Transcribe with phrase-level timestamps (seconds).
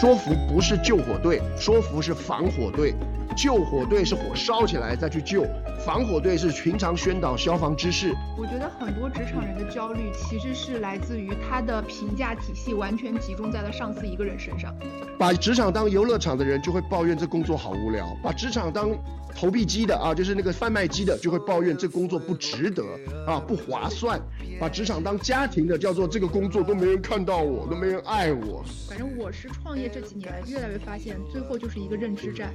[0.00, 2.94] 说服不是救火队，说服是防火队。
[3.36, 5.44] 救火队是火烧起来再去救，
[5.84, 8.12] 防火队是平常宣导消防知识。
[8.36, 14.72] 我觉得很多职场人的焦虑其实是来自于他的评价体系完全集中在了上司一个人身上。
[15.18, 18.90] 把职场当游乐场的人就会抱怨这工作好无聊，把职场当
[19.36, 22.82] 投币机的啊，就是那个贩卖机的就会抱怨这工作不值得
[23.26, 24.20] 啊，不划算。
[24.60, 28.64] 把职场当家庭的叫做这个工作都没人看到我，都没人爱我。
[28.88, 32.52] 反正我是创业这几年越来越发现，最后就是一个认知战。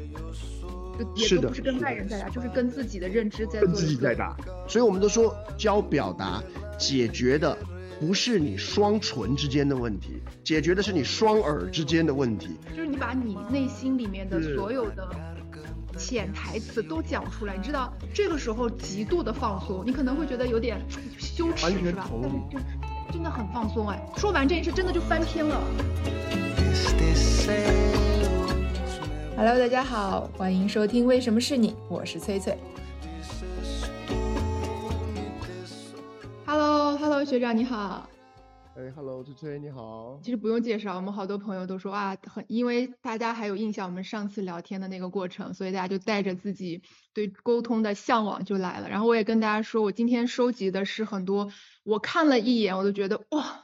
[1.16, 4.38] 也都，不是跟外人在打，就是跟自己的认知在跟自己在打。
[4.68, 6.42] 所以我们都说教表达
[6.78, 7.58] 解决的
[8.00, 12.58] 不是你双唇之间的问题，解决的是你双耳之间的问题。
[12.76, 15.10] 就是你把你内心里面的所有的
[15.98, 20.80] 潜台词都讲出来，你知道这个时候极度的放松，你可能会觉得有点
[21.18, 22.08] 羞耻，是吧？
[22.12, 22.60] 但是就
[23.14, 24.10] 真的很放松哎。
[24.18, 25.62] 说完这件事，真的就翻篇了。
[29.38, 32.58] Hello，大家好，欢迎收听《为什么是你》，我是翠翠。
[36.48, 38.10] Hello，Hello，学长你好。
[38.76, 40.18] 哎，Hello，翠翠你好。
[40.24, 46.82] 其实不用介绍，我们好多朋友都说啊，很因为大家还有印象，我们上次聊天的那个过程，所以大家就带着自己
[47.14, 48.90] 对沟通的向往就来了。
[48.90, 51.52] 然后我也跟大家说，我今天收集的是很多，
[51.84, 53.60] 我看了一眼，我都觉得哇。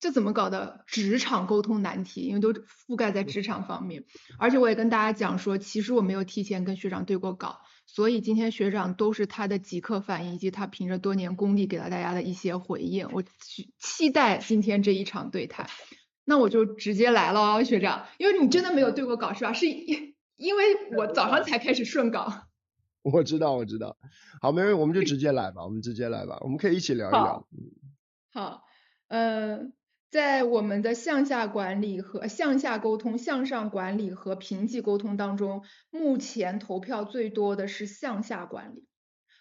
[0.00, 0.84] 这怎么搞的？
[0.86, 4.04] 职场沟通难题，因为都覆盖在职场方面。
[4.38, 13.08] 而且我也跟大家讲说，其实我没有提前跟学长对过稿，所以今天学长都是他的即刻反应，以及他凭着多年功力给到大家的一些回应。
[13.12, 13.24] 我
[13.78, 15.70] 期待今天这一场对谈。
[16.26, 19.54] 那我就直接来了，学长，因为你真的没有对过稿是吧？
[19.54, 20.64] 是因因为
[20.98, 22.42] 我早上才开始顺稿。
[23.04, 23.96] 我知道，我知道。
[24.42, 27.46] 好，没问题，我们就直接来吧，我们直接来吧，我们可以一起聊一聊。
[28.32, 28.64] 好，
[29.06, 29.70] 呃。
[30.10, 38.86] 在我们的向下管理和向下沟通、向上管理和平级沟通当中，目前投票最多的是向下管理，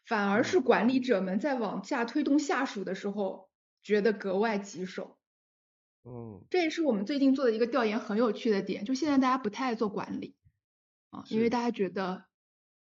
[0.07, 3.51] 反而是管理者们在往下推动下属的时候，
[3.83, 5.19] 觉得格外棘手。
[6.05, 10.35] 嗯，这也是我们最近做的一个调研很有趣的点，就现在大家不太爱做管理
[11.11, 12.25] 啊，因为大家觉得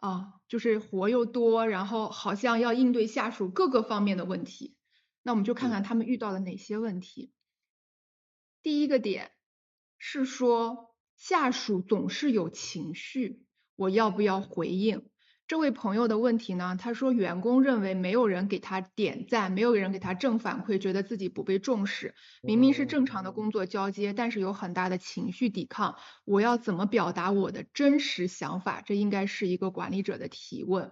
[0.02, 4.76] 啊，就是活又多，然后好像要应对下属各个方面的问题。
[5.22, 7.32] 那我们就看看他们遇到了哪些问题。
[8.64, 9.32] 第一个点
[10.00, 13.46] 是说下属总是有情绪，
[13.76, 15.08] 我要不要回应？
[15.52, 16.78] 这位朋友的问题呢？
[16.80, 22.16] 他说员工认为没有人给他点赞，没有人给他正反馈，觉得自己不被重视。
[22.42, 25.98] 明明是正常的工作交接，但是有很大的情绪抵抗。
[26.24, 28.82] 我要怎么表达我的真实想法？
[28.86, 30.90] 这应该是一个管理者的提问。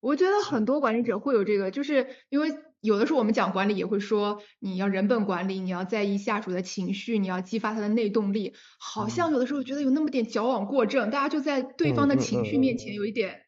[0.00, 2.52] 我觉得很多管理者会有这个，就是因为。
[2.82, 8.54] 有的时候我们讲管理也会说，你要人本管理，你要在意下属的情绪，你要激发他的内动力。
[8.76, 13.41] 好像有的时候觉得有那么点矫枉过正，大家就在对方的情绪面前有一点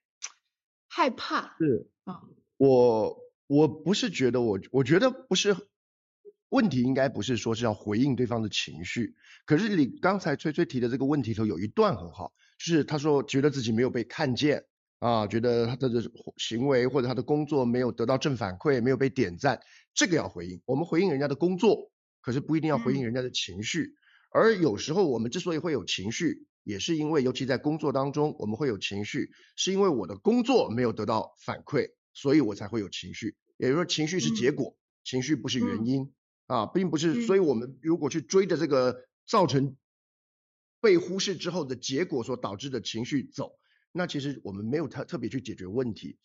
[0.95, 1.57] 害怕。
[1.59, 2.23] 是啊，
[2.57, 3.19] 我
[3.49, 5.57] 我不是觉得我，我觉得不是
[6.51, 9.17] 问题，应该不是说是要回应对方的情绪。
[9.45, 14.65] 可是你刚才崔崔提的这个问题头有一段很好，就是他说觉得自己没有被看见。
[15.01, 16.03] 啊，觉得他的
[16.39, 19.61] 行为或者他的工作没有得到正反馈，没有被点赞，
[19.93, 20.63] 这个要回应。
[20.65, 21.91] 我们回应人家的工作，
[22.23, 23.97] 可是不一定要回应人家的情绪。
[24.31, 33.37] 而有时候我们之所以会有情绪，也是因为，尤其在工作当中，我们会有情绪，是因为我的工作没有得到反馈，所以我才会有情绪。
[33.57, 36.13] 也就是说，情绪是结果，情绪不是原因
[36.47, 37.23] 啊，并不是。
[37.23, 39.77] 所以我们如果去追着这个造成
[40.81, 43.53] 被忽视之后的结果所导致的情绪走。
[43.97, 46.19] 那其实我们没有特特别去解决问题，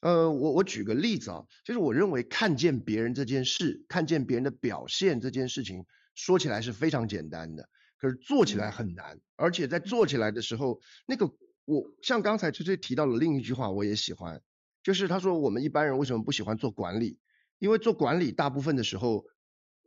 [0.00, 5.84] 呃，我我举个例子啊，就是我认为看见别人这件事，看见别人的表现这件事情，
[6.14, 7.68] 说起来是非常简单的，
[8.02, 11.32] 可是做起来很难，而且在做起来的时候，那个
[11.64, 14.42] 我像刚才崔崔提到了另一句话，我也喜欢，
[14.82, 17.20] 就是他说我们一般人为什么不喜欢做管理？
[17.60, 19.24] 因为做管理大部分的时候，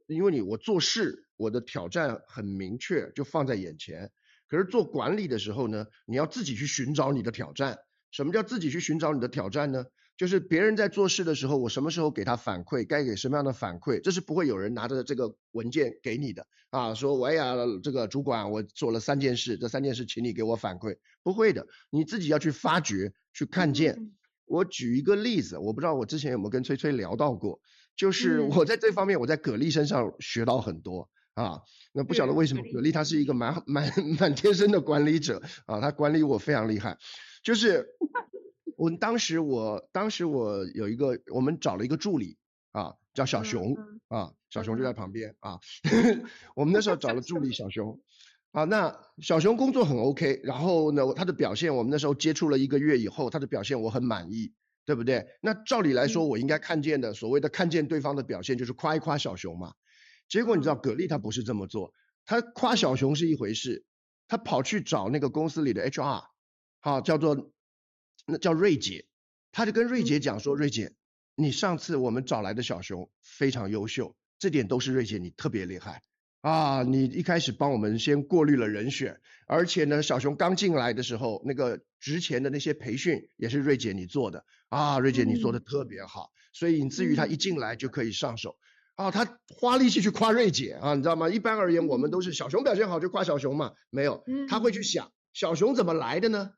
[0.07, 4.09] 因为你我做事，我的挑战很明确，就放在眼前。
[4.47, 7.79] 可是做管理的时候呢，你要自己去寻找你的挑战。
[8.11, 9.84] 什么叫自己去寻找你的挑战呢？
[10.17, 16.94] 就是别人在做事的时候，我什么时候给他反馈，该给什么样的反馈，这是不会有人拿着这个文件给你的啊。
[16.94, 24.14] 说，哎呀，这个主管，我做了三件事，这三件事请你给我反馈，不会的，你自己要去发掘，去看见。
[24.46, 27.59] 我举一个例子，我不知道我之前有没有跟崔崔聊到过，
[27.96, 31.09] 就是我在这方面，我在葛丽身上学到很多。
[31.34, 31.59] 啊，
[31.91, 36.97] 那不晓得为什么葛丽他是一个蛮蛮蛮天生的管理者啊，他管理我非常厉害。
[37.44, 37.85] 就是
[38.77, 42.37] 我当时我当时我有一个我们找了一个助理
[42.72, 43.75] 啊，叫小熊
[44.07, 45.59] 啊，小熊就在旁边啊。
[46.55, 47.99] 我们那时候找了助理小熊，
[48.51, 54.53] 啊，那小熊工作很 OK，然后呢，他的表现我们那时候接触了一个月以后，他的表现我很满意，
[54.85, 55.25] 对不对？
[55.41, 59.73] 那照理来说，我应该看见的所谓的看见对方的表现，就是夸一夸小熊嘛。
[60.28, 61.93] 结果你知道，葛丽他不是这么做，
[62.25, 63.85] 他夸小熊是一回事，
[64.28, 66.23] 他跑去找那个公司里的 HR，
[66.81, 67.51] 好，叫做
[68.25, 69.05] 那叫瑞姐，
[69.51, 70.93] 他就跟瑞姐讲说，瑞姐，
[71.35, 76.01] 你上次我们找来的小熊非常优秀，这点都是瑞姐你特别厉害。
[76.41, 84.45] 啊，你一开始帮我们先过滤了人选，而且呢，小熊刚进来的时候，那个之前的那些培训也是瑞姐你做的。
[84.69, 88.57] 啊，瑞姐你做的特别好，所以以至于他一进来就可以上手。
[88.95, 91.29] 啊，他花力气去夸瑞姐啊，你知道吗？
[91.29, 94.83] 一般而言，我们都是小熊表现好就夸小熊嘛，没有，他会去。
[94.83, 96.51] 想小熊怎么来的呢？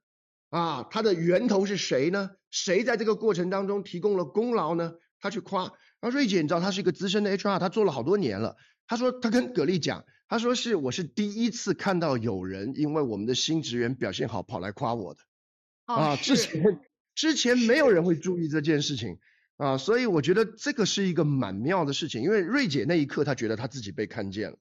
[0.50, 2.32] 啊，它的源头是谁呢？
[2.52, 4.94] 谁在这个过程当中提供了功劳呢？
[5.20, 5.72] 他去夸，然
[6.02, 8.56] 后瑞姐你知道她是一个资深的 HR，她做了好多年了。
[8.90, 15.20] 他说他跟葛丽讲，他说是我是第一次看到有人因为我们的新职员表现好跑来夸我的，
[15.86, 16.80] 啊，之前
[17.14, 19.18] 之前没有人会注意这件事情
[19.58, 24.58] 啊，所以我觉得这个是一个蛮妙的事情，因为瑞姐那一刻她觉得她自己被看见了，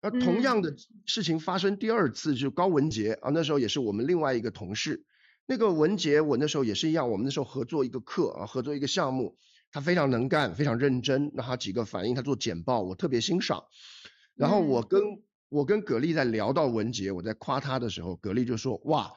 [0.00, 0.74] 而同样的
[1.06, 5.04] 事情发生第二次就高文杰啊，那时候也是我们另外一个同事，
[5.50, 9.34] 那个文杰我那时候也是一样，我们那时候合作一个课啊，合作一个项目。
[9.72, 11.32] 他非常能干，非常认真。
[11.34, 13.64] 那他几个反应，他做简报，我特别欣赏。
[14.36, 15.02] 然后我跟
[15.48, 19.10] 我跟葛丽在聊到文杰，我在夸他的时候，葛丽就说：哇，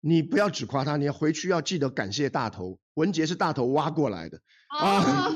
[0.00, 2.80] 你不要只夸他，你要回去要记得感谢大头。
[2.94, 5.30] 文杰是大头挖过来的啊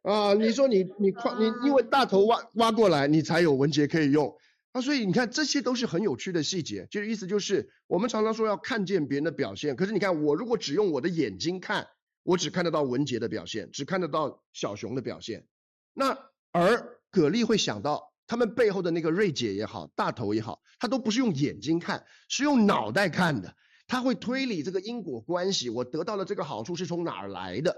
[0.04, 0.32] 啊！
[0.32, 4.34] 你说你你夸你，因为大头挖挖过来，你才有文杰可以用
[4.72, 4.80] 啊。
[4.80, 6.86] 所以你看，这些都是很有趣的细节。
[6.90, 11.86] 就是意思就是，我们常常说要看见别人的表现，可是你看我如果只用我的眼睛看。
[12.22, 15.46] 我只看得到文杰的表现，只看得到小熊的表现。
[15.94, 16.16] 那
[16.52, 23.56] 而葛丽会想到他们背后的那个瑞姐也好，大头也好，他都不是用眼睛看，是用脑袋看的。
[23.86, 27.74] 他会推理这个因果关系，我得到了这个好处是从哪儿来的，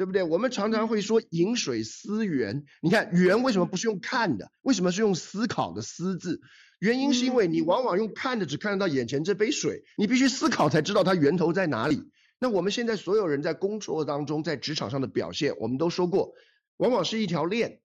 [0.00, 0.22] 对不对？
[0.22, 4.50] 我们常常会说饮水思源，你看源为什么不是用看的？
[4.62, 6.40] 为什么是用思考的思字？
[6.78, 12.02] 原因是因为你往往用看的只看得到眼前这杯水，你必须思考才知道它源头在哪里。
[12.38, 16.32] 那我们现在所有人在工作当中，在职场上的表现，我们都说过，
[16.78, 17.80] 往往是一条链，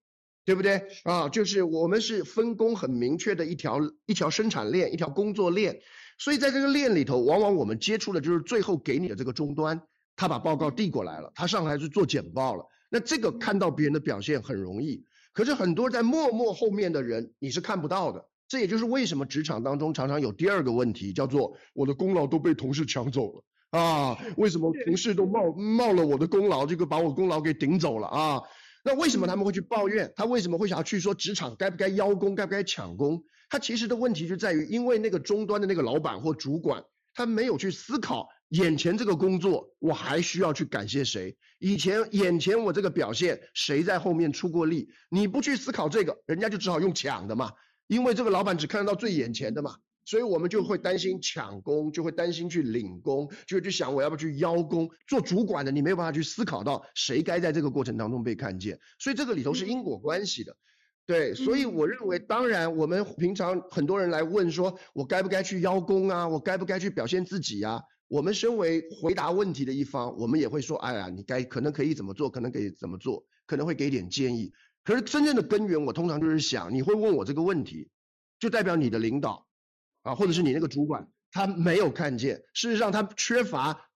[0.46, 1.28] 对不对啊？
[1.28, 5.82] 就是我们是分工很明确的一条一条生产链，一条工作链。
[6.18, 9.82] 所以在这个链里头，往往我们接触的就是最后给你的这个终端，
[10.16, 12.66] 他把报告递过来了，他上来去做简报了。
[12.90, 18.26] 那这个看到别人的表现很容易，可是很多在默默后面的人你是看不到的。
[18.48, 23.44] 这也就是为什么职场当中常常有第二个问题，叫做我的功劳都被同事抢走了。
[23.72, 28.42] 啊，为什么同事都冒冒了我的功劳，这个把我功劳给顶走了啊？
[28.84, 30.14] 那为什么他们会去抱怨？
[30.16, 33.22] 他为什么会想要去说职场该不该邀功，该不该抢功？
[33.50, 36.84] 他其实的问题就在于，因为那个终端的那个老板或主管，
[37.16, 41.36] 他没有去思考眼前这个工作，我还需要去感谢谁？
[41.60, 44.88] 以前眼前我这个表现，谁在后面出过力？
[45.10, 47.52] 你不去思考这个，人家就只好用抢的嘛，
[47.88, 49.76] 因为这个老板只看得到最眼前的嘛。
[50.06, 54.90] 所以我们就会担心抢工，就会担心去领工，就会去想我要不要去邀功。
[55.08, 60.56] 做主管的你没有办法去思考到谁该在这个过程当中被看见，所以这个里头是因果关系的。
[61.08, 66.28] 对，所以我认为，当然我们平常很多人来问说，我该不该去邀功啊？
[66.28, 67.82] 我该不该去表现自己呀？
[68.08, 74.54] 我们身为回答问题的一方，我们也会说，哎呀，你该可能可以怎么做，可能可以怎么做，可能会给点建议。
[74.84, 77.90] 可是真正的根源，我通常就是想，你会问我这个问题，
[78.40, 79.46] 就代表你的领导。
[80.04, 83.90] 啊，或者是你那个主管，他没有看见，事实上他缺乏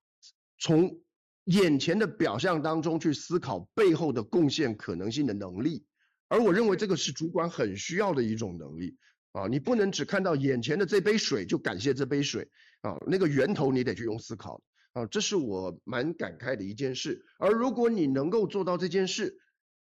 [0.57, 1.03] 从
[1.43, 5.85] 眼前的表象当中去思考背后的贡献可能性的能力，
[6.27, 8.97] 而我认为这个是主管很需要的一种能力
[9.33, 12.49] 啊，你不能只看到眼前的这杯水就感谢这杯水
[12.81, 14.61] 啊，那个源头你得去用思考
[14.93, 19.37] 啊，这是我蛮感慨的一件事，而如果你能够做到这件事，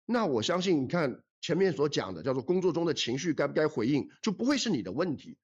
[0.06, 5.38] 那我相信你看前面所讲的叫做工作中的情绪该不该回应，就不会是你的问题。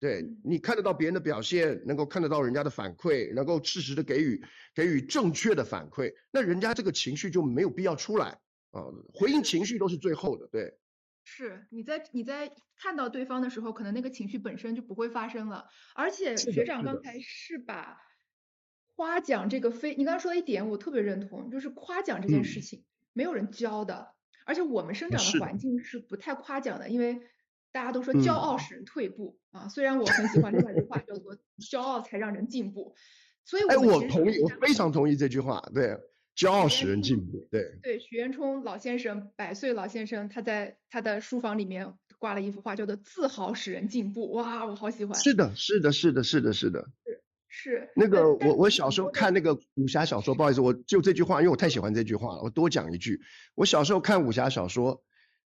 [0.00, 4.42] 对你看得到别人的表现，能够看得到人家的反馈，能够适时的给予
[4.74, 8.40] 给予正确的反馈，那人家这个情绪就没有必要出来
[8.72, 8.82] 啊，
[9.14, 10.48] 回应情绪都是最后的。
[10.50, 10.74] 对，
[11.24, 15.68] 是你在你在看到对方的时候，可能那个情绪本身就不会发生了。
[15.94, 17.02] 而且学长刚。
[17.02, 17.98] 才是把
[18.96, 24.12] 夸奖这个非，你刚刚说的一点我特别认同，就是夸奖这件事情没有人教的，
[24.44, 25.58] 而且我们生长的环。
[25.58, 27.22] 境是不太夸奖的，因为。
[27.74, 32.94] 大家都说骄傲使人退步啊，虽然我很喜欢另外一句话叫做骄傲才让人进步，
[33.46, 35.98] 所以，哎，我同意，我非常同意这句话，对，
[36.36, 37.78] 骄傲使人进步，对。
[37.82, 44.32] 对，许渊冲老先生，百岁老先生，他在他的书房里面挂了一幅画，叫做“自豪使人进步”。
[44.32, 45.14] 哇，我好喜欢。
[45.18, 46.88] 是的，是的，是的，是的，是的。
[47.04, 47.90] 是是。
[47.94, 53.20] 那个我我小时候看那个武侠小说，不好意思，我就这句话，因为我太喜欢这句话了，我多讲一句。
[53.54, 55.02] 我小时候看武侠小说，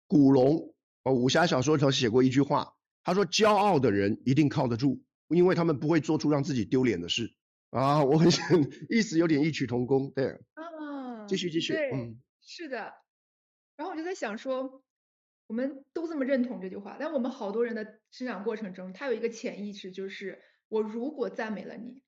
[0.08, 0.74] 古龙
[1.04, 2.74] 哦，武侠小说里头写过一句话，
[3.04, 7.34] 他说：“骄傲的人一定靠得住，因为他们不会做出让自己丢脸的事。”
[7.72, 8.46] 啊，我很想，
[8.90, 10.40] 意思有点异曲同工，对。
[10.54, 11.26] 啊。
[11.28, 12.94] 继续继续，嗯，是的。
[13.78, 14.84] 然后我就在想说，
[15.48, 22.02] 我们都这么认同这句话，但我们好多人的生长过程中，他有一个潜意识，就是我如果赞美了你，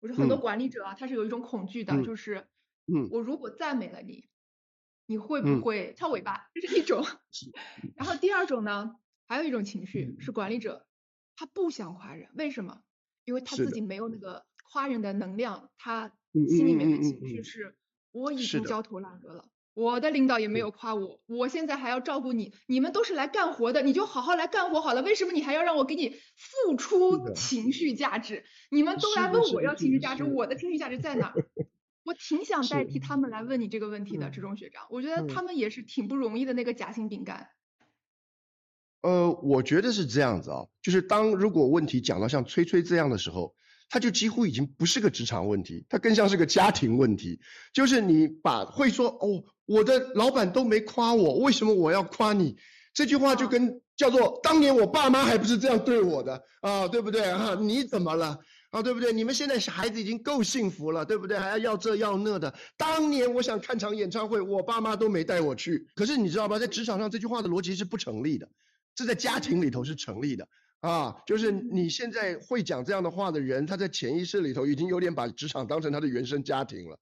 [0.00, 2.46] 我说很多管理者啊，他是有一种恐惧的，就是，
[2.86, 4.28] 嗯，我如果赞美了你，
[5.06, 6.50] 你会不会翘尾巴？
[6.52, 7.02] 这是一种。
[7.96, 8.96] 然后第二种呢，
[9.26, 10.86] 还有一种情绪是管理者
[11.36, 12.82] 他不想夸人，为什么？
[13.24, 17.76] 因为他自己没有那个夸人的能量，他心里面的情绪是，
[18.10, 19.44] 我已经焦头烂额了。
[19.74, 25.02] 我的领导也没有夸我，我现在还要照顾你，你们都是来干活的，你就好好来干活好了。
[25.02, 28.44] 为什么你还要让我给你付出情绪价值？
[28.70, 31.34] 你们都来问我要情绪价值，我的情绪价值在哪？
[32.04, 37.48] 我挺想代替他们来问你这个问题的，志中学长，我觉得他们也是挺不容易的那个夹心饼干。
[39.02, 43.54] 呃，我觉得是这样子啊，就是当如果问题讲到像崔崔这样的时候。
[43.92, 47.38] 他就几乎已经不是个职场问题，他更像是个家庭问题。
[47.74, 52.56] 就是你把会说哦，我的老板都没夸我，为什么我要夸你？
[52.94, 57.54] 这句话就跟叫做当年我爸妈还不是这样对我的啊，对不对啊？
[57.60, 58.38] 你怎么了
[58.70, 58.80] 啊？
[58.82, 59.12] 对不对？
[59.12, 61.38] 你们现在孩子已经够幸福了，对不对？
[61.38, 62.54] 还要要这要那的。
[62.78, 65.86] 当年我想看场演唱会，我爸妈都没带我去。
[65.94, 68.48] 可是你知道吧，在职场上这句话的逻辑是不成立的，
[68.94, 70.48] 这在家庭里头是成立的。
[70.82, 76.98] 啊，就是你现在会讲这样的话的人，他在潜意识里头已经有点把职场当成他的原生家庭了。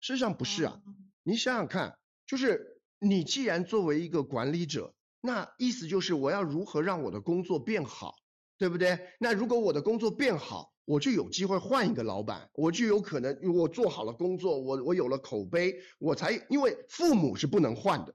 [0.00, 0.82] 事实上不是啊，
[1.22, 8.16] 你想想看，就是你既然作为一个管理者，那意思就是我要如何让我的工作变好，
[8.58, 8.98] 对不对？
[9.20, 18.12] 那如果我的工作变好，我就有机会换一个老板，我就有可能我做好了工作，我我有了口碑，我才因为父母是不能换的，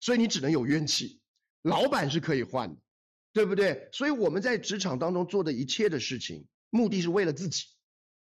[0.00, 1.20] 所以你只能有冤气，
[1.60, 2.80] 老板是可以换的。
[3.32, 3.88] 对不对？
[3.92, 7.64] 所以我们在职场当中做的一切的事情，目的是为了自己。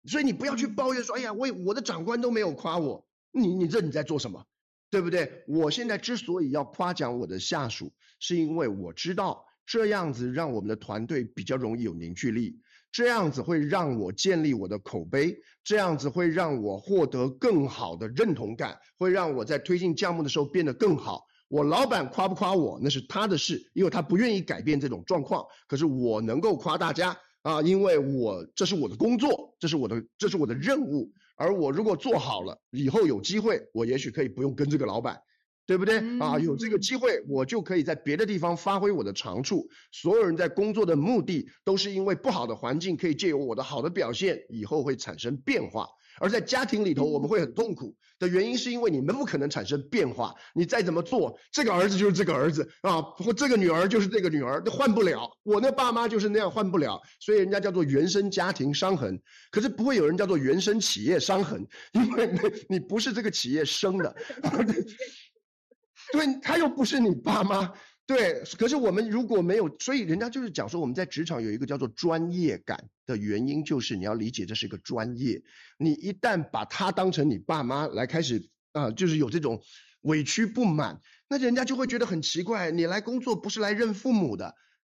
[0.04, 4.46] 所以你不要去抱怨说，哎呀，我我的长官都没有夸我，你你这你在做什么？
[4.88, 5.44] 对不对？
[5.46, 21.24] 我现在之所以要夸奖我的下属，是因为我知道这样子让我们的团队比较容易有凝聚力，这样子会让我建立我的口碑，这样子会让我获得更好的认同感，会让我在推进项目的时候变得更好。
[21.50, 25.44] 我老板夸不夸我那是他的事，因为他不愿意改变这种状况。
[25.66, 31.10] 可是我能够夸大家啊，因为我这是我的工作，这是我的这是我的任务。
[31.34, 35.20] 而我如果做好了，以后有机会，我也许可以不用跟这个老板，
[35.66, 36.38] 对不对啊？
[36.38, 39.66] 有这个机会，我就可以在别的地方发挥我的长处。
[39.90, 45.88] 所有人在工作的目的都是因为不好的环境，可以借由我的好的表现，以后会产生变化。
[46.20, 50.34] 而在家庭里头，我们会很痛苦的原因，是因为你们不可能产生变化。
[50.54, 55.28] 你再怎么做，这个儿子就是这个儿子啊，或这个女儿就是这个女儿，都换不了。
[55.42, 57.00] 我那爸妈就是那样，换不了。
[57.18, 62.30] 所以人家叫做原生家庭伤痕，可是不会有人叫做原生企业伤痕，因为
[62.68, 64.14] 你不是这个企业生的，
[66.12, 67.72] 对，他又不是你爸妈。
[68.10, 75.40] 对，可是我们如果没有，所以人家就是讲说，我们在职场有一个叫做专业感的原因，就是你要理解这是一个专业。
[75.78, 79.62] 你一旦把他当成你爸妈来开始啊，就是有这种
[80.00, 82.72] 委屈不满，那人家就会觉得很奇怪。
[82.72, 84.56] 你来工作不是来认父母的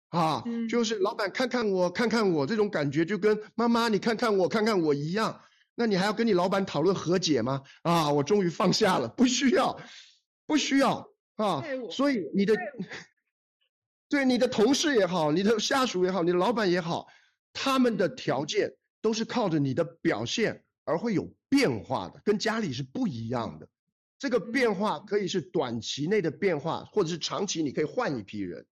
[0.08, 5.41] 啊，就是老板看看我看看我这种感觉，就跟妈妈你看看我看看我一样。
[5.75, 7.62] 那你还要跟你老板讨论和解吗？
[7.82, 9.77] 啊，我终于放下了，不需要，
[10.48, 11.11] 不需要。
[11.41, 12.55] 啊，所以你的，
[14.10, 17.07] 对你的同事也好，你的下属也好，你的老板也好，
[17.53, 23.67] 他们的条件都是靠着你的表现而会有变化的，跟家里是不一样的。
[24.19, 28.65] 这个变化可以是短期内的变化，或者是长期你可以换一批人。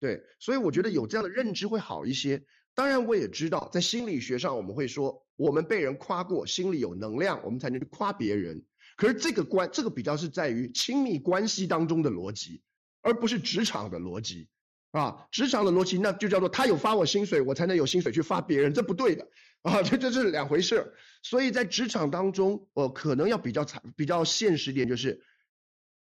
[0.00, 2.44] 对，所以我觉得有这样的认知会好一些。
[2.74, 8.62] 当然，我也知道在心理学上我们会说，我们被人夸过，心里有能量，我们才能去夸别人。
[8.96, 12.62] 可是这个关，这个比较是在于亲密关系当中的逻辑，
[13.02, 14.48] 而不是职场的逻辑
[14.90, 15.26] 啊。
[15.30, 19.28] 职场的逻辑那就叫做他有发我薪水，我才能有薪水去发别人，这不对的
[19.62, 20.94] 啊，这这是两回事。
[21.22, 25.22] 所以在职场当中，我可能要比较惨，比较现实点，就是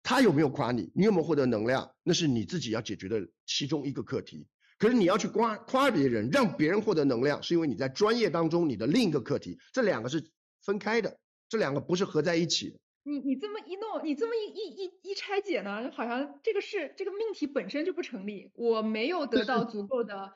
[0.01, 4.48] 他有没有夸你，你有没有获得能量，那是你自己要解决的其中一个课题。
[4.79, 10.31] 可是你要去夸夸别人，让别人获得能量，是因为你在专业当中你的另一个课题，这两个是
[10.63, 11.19] 分开的。
[11.50, 18.51] 这两个不是合在一起的，你你这么一弄，你这么一一一一拆解呢，好像这个是这个命题本身就不成立。
[18.53, 20.34] 我没有得到足够的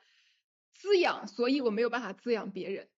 [0.74, 2.88] 滋养，所以我没有办法滋养别人。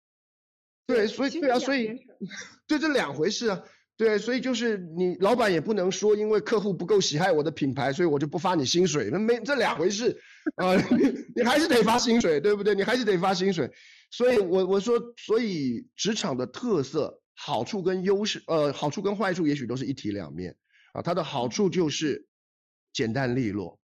[0.87, 2.07] 对，所以对啊，所以
[2.67, 3.63] 对这两回事啊。
[3.99, 10.21] 对，所以就是你老板也不能说，因为客户不够喜爱我的品牌，所以我就不发你薪水，那没这两回事
[10.57, 10.77] 啊，
[11.35, 12.75] 你还是得发薪水，对不对？
[12.75, 13.71] 你还是得发薪水。
[14.11, 20.57] 所以我我说，所以职场的特色、好处跟优势，呃，好处跟坏处也许都是一体两面
[20.93, 21.03] 啊。
[21.03, 22.27] 它的好处就是
[22.93, 23.79] 简单利落，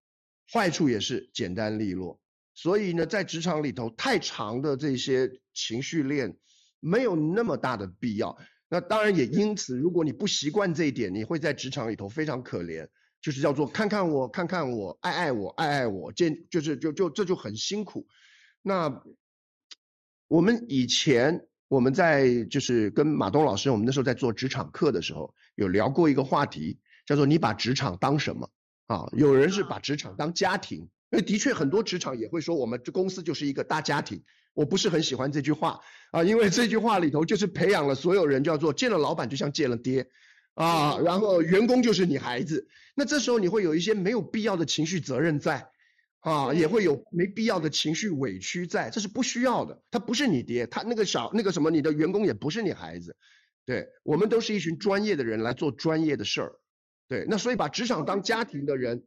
[0.50, 2.18] 坏处也是简单利落。
[2.54, 6.36] 所以呢，在职场里头，太长的这些情绪链
[6.80, 8.36] 没有那么大的必要。
[8.68, 12.88] 那当然也因此，如果你不习惯这一点，你会在职场里头非常可怜，
[13.20, 18.06] 就是叫做看看我，看看我，爱爱我，爱爱我，见就是就就这就很辛苦。
[18.62, 19.02] 那
[20.28, 28.50] 我们以前我们在就是跟马东老师，我们那时候在做职场课的时候，有聊过一个话题，叫做你把职场当什么
[28.88, 29.08] 啊？
[29.12, 34.22] 有人是把职场当家庭，因为的确很多职场也会说我们这公司就是一个大家庭。
[34.52, 40.06] 我不是很喜欢这句话啊，因为这句话里头就是培养了所有人叫做见了老板就像见了爹
[40.52, 45.70] 啊，然后员工就是你孩子，那这时候你会有一些没有必要的情绪责任在
[46.22, 49.82] 啊，也会有没必要的情绪委屈在，这是不需要的。
[49.90, 53.16] 他不是你爹，他那个小那个什么，你的员工也不是你孩子，
[53.66, 56.52] 对我们都是一群专业的人来做专业的事儿，
[57.08, 59.04] 对，那所以把职场当家庭的人，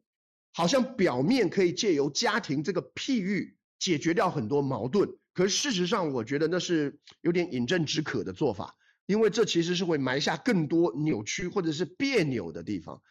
[0.54, 5.10] 好像表面可以借由家庭这个譬喻解决掉很多矛盾。
[5.34, 13.02] 可是事实上，我觉得那是有点饮鸩止渴的做法，因为这其实是会埋下更多扭曲或者是别扭的地方。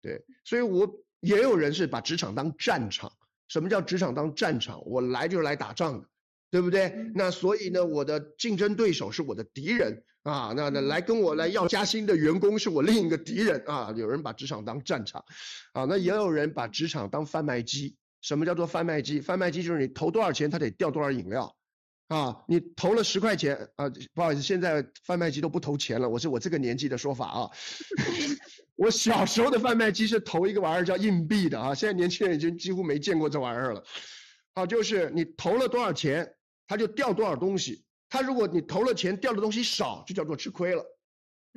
[0.00, 3.12] 对，所以我也有人是把职场当战场。
[3.52, 4.82] 什么叫职场当战场？
[4.86, 6.08] 我来就是来打仗的，
[6.50, 6.90] 对不对？
[7.14, 10.54] 那所以呢，我的竞争对手是我的敌人啊。
[10.56, 13.92] 那那来跟我来要加薪的员工是我另一个敌人啊。
[13.94, 15.22] 有人把职场当战场，
[15.74, 17.94] 啊，那也有人把职场当贩卖机。
[18.22, 19.20] 什么叫做贩卖机？
[19.20, 21.54] 贩卖机就是你投多少钱，他得掉多少饮料。
[22.12, 26.06] 啊，你投了十块钱啊，不好意思，现在贩卖机都不投钱了。
[26.06, 27.50] 我是我这个年纪的说法啊，
[28.76, 33.82] 我小时候的贩卖机是投一个玩意儿叫硬币的啊，现在年轻人已经几乎没见过这玩意儿了。
[34.52, 36.34] 啊，就是你投了多少钱，
[36.66, 37.82] 它就掉多少东西。
[38.10, 40.84] 它如果你投了钱掉的东西少，就叫做吃亏了。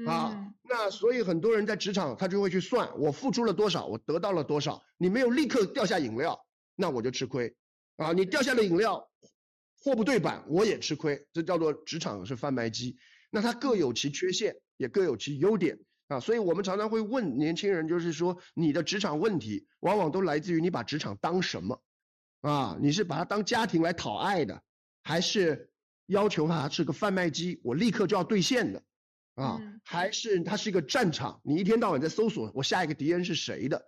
[0.08, 4.82] 啊，那所以很多人在职场他就会去算，我付出了多少，我得到了多少。
[4.98, 6.40] 你没有立刻掉下饮料，
[6.78, 7.54] 那我就吃亏。
[7.98, 9.06] 啊，你掉下了饮料。
[9.86, 12.98] 货不对版，我也吃亏，这叫做职场是贩卖机。
[13.30, 16.20] 那它各有其缺陷，也各有其优点啊。
[16.20, 21.80] 所以我们常常会问年轻人，就是说你的职场问题，往往都来自于你把职场当什么
[22.42, 22.76] 啊？
[22.82, 24.60] 你是把它当家庭来讨爱的，
[25.04, 25.70] 还是
[26.08, 28.82] 要求它是个贩卖机，我立刻就要兑现的
[29.36, 29.62] 啊？
[29.84, 33.80] 还是它是一个战场，你一天到晚在搜索我下一个敌人是谁的，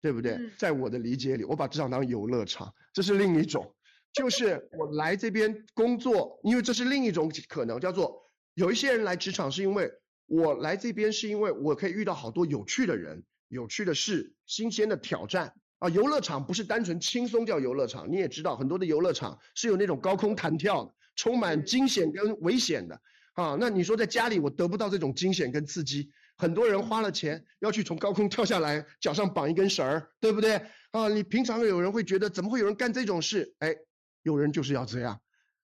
[0.00, 0.40] 对不对？
[0.56, 3.74] 在我的理解里，我把职场当游乐场，这是另一种。
[4.12, 8.22] 就是我来这边工作，因为这是另一种可能，叫做
[8.54, 9.90] 有一些人来职场是因为
[10.26, 15.88] 我来这边是因为我可以遇到好多有趣的人、有趣的事、新鲜的挑战啊。
[15.88, 23.00] 游乐场不是单纯轻松叫游乐场，你也知道很多的游乐场是有那种高空弹跳的，充满惊险跟危险的
[23.32, 23.56] 啊。
[23.58, 31.08] 那你说在家里我得不到这种惊险跟刺激，很多人花了钱要去从高空跳下来，脚上绑一根绳儿，对不对啊？
[31.08, 33.54] 你平常有人会觉得怎么会有人干这种事？
[33.60, 33.74] 哎。
[34.22, 35.20] 有人就是要这样，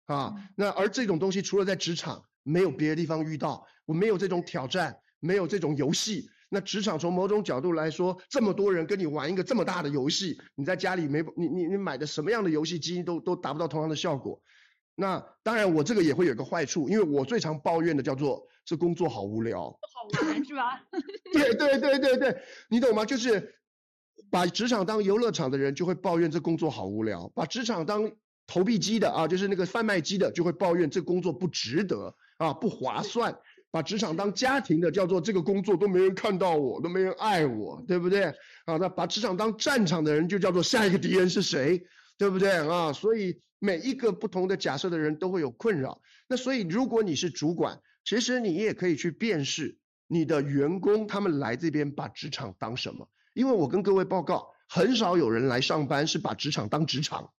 [0.07, 6.29] 啊，那而这种东西除了在职场，没有别的地方遇到，我没有这种挑战，没有这种游戏。
[6.51, 14.40] 那职场从某种角度来说，这么多人跟你玩一个这么大的游戏，你在家里没你你你买的什么样的游戏机都都达不到同样的效果。
[14.94, 20.83] 那当然我这个也会有个坏处，因为我最常抱怨的叫做这工作好无聊，不好玩是吧？
[21.33, 23.05] 对对对对对，你懂吗？
[23.05, 23.55] 就是
[24.31, 28.11] 把职场当游乐场的人就会抱怨这工作好无聊，把职场当
[28.49, 33.39] 投币机的啊，就是那个贩卖机的，就会抱怨这工作不值得啊，不划算。
[33.71, 38.25] 把职场当家庭的，叫做这个工作都没人看到我，都没人爱我，对不对？
[38.65, 41.85] 啊，那把职场当战场的人，就叫做下一个敌人是谁，
[42.17, 42.95] 对不对啊？
[42.95, 46.01] 所以每一个不同的假设的人都会有困扰。
[46.27, 53.07] 那所以如果你是主管，其实你也可以去辨识你的员工他们来这边把职场当什么。
[53.35, 57.31] 因为我跟各位报告，很少有人来上班是把职场当职场。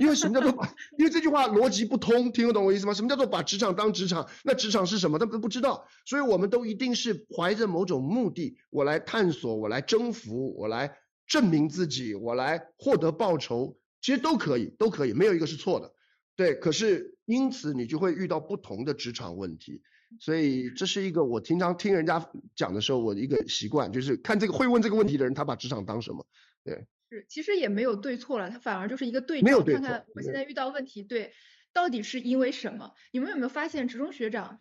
[0.00, 0.66] 因为什么叫做把？
[0.96, 2.94] 因为这句话逻辑不通，听得懂我意思吗？
[2.94, 4.26] 什么叫做把职场当职场？
[4.42, 5.18] 那职场是什么？
[5.18, 15.92] 他们不知道，所以我们都一定是怀着某种目的，我来探索，我来征服，我来证明自己，我来获得报酬，其实都可以，都可以，没有一个是错的。
[16.34, 19.82] 对，可是因此你就会遇到不同的职场问题
[20.18, 26.26] 所以这是一个我经常听人家讲的时候，我的一个习惯，就是看这个会问这个问题的人，他把职场当什么？
[26.64, 31.32] 对，是，其实也没有对错了，他反而就是一个对照，对看看我现在遇到问题，对，
[31.72, 32.94] 到底是因为什么？
[33.10, 34.60] 你们有没有发现，职中学长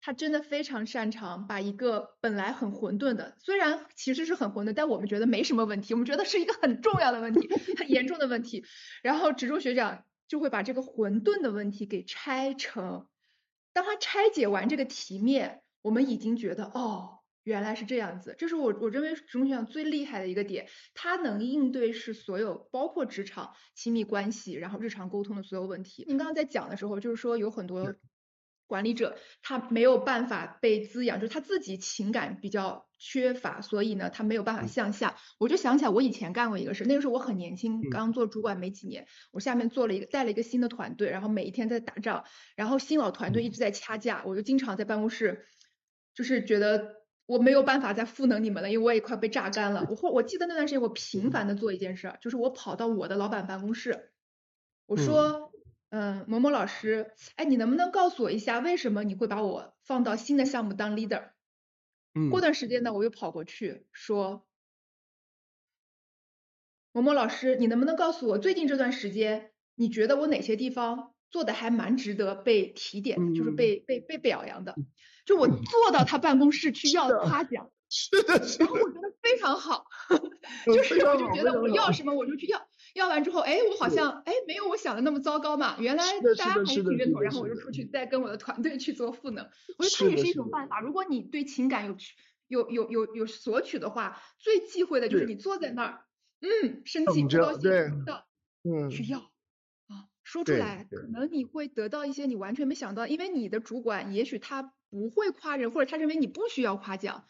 [0.00, 8.64] 他真的非常擅长把一个本来很混沌的，虽然其实是很混沌，但我们觉得没什么问题，我们觉得是一个很重要的问题，很严重的问题，
[9.02, 13.08] 然后职中学长就会把这个混沌的问题给拆成。
[13.72, 17.15] 当他拆解完这个题面，我们已经觉得哦，
[17.46, 18.34] 原来是这样子。
[18.36, 26.04] 这是我我认为中学长最厉害的一个点，他能应对是所有包括职场、亲密关系，然后日常沟通的所有问题。
[26.08, 27.94] 您刚刚在讲的时候，就是说有很多
[28.66, 35.16] 管理者他没有办法被滋养，就是他自己情感比较缺乏，所以呢他没有办法向下。
[35.38, 42.24] 我就想起来我以前干过一个事，那个时候我很年轻，刚做主管没几年，我下面做了一个带了一个新的团队，然后每一天在打仗，
[42.56, 45.46] 然后新老团队一直在掐架，我就经常在办公室，
[46.12, 46.95] 就是觉得
[47.26, 49.86] 我没有办法再赋能你们了，因为我也快被榨干了。
[49.90, 54.12] 我或我记得那段时间我频繁的做一件事，就是我跑到我的老板办公室，
[54.86, 55.52] 我说。
[55.88, 61.30] 嗯，某某老师，哎，你能不能告诉我一下，为什么你会把我放到新的项目当 leader？
[62.12, 64.44] 嗯，过段时间呢，我又跑过去说，
[66.90, 74.74] 某某老师，你能不能告诉我，最近这段时间，你觉得我哪些地方做的还蛮值得被提点的，就是被被被表扬的？
[75.24, 79.86] 就我坐到他办公室去要夸奖，是的，然后我觉得非常好，
[80.64, 82.66] 就是我就觉得我要什么我就去要。
[82.94, 86.02] 要完之后，哎，我好像哎没有我想的那么糟糕嘛，原来
[86.38, 87.70] 大家还是挺认同，然后我就出。
[87.70, 90.66] 去再跟我的团队去做赋能，我觉得这也是一种办。
[90.66, 90.80] 法。
[90.80, 91.94] 如果你对情感
[92.48, 96.04] 有有有有有索取的话，最忌讳的就是你坐在那儿，
[96.40, 98.24] 嗯，生气不高兴的，
[98.64, 99.26] 嗯，去要啊，
[100.26, 107.24] 说出来可能你会得到一些你完全没想到，因为你的主管也许他不会夸人，或者他认为你不需要夸奖，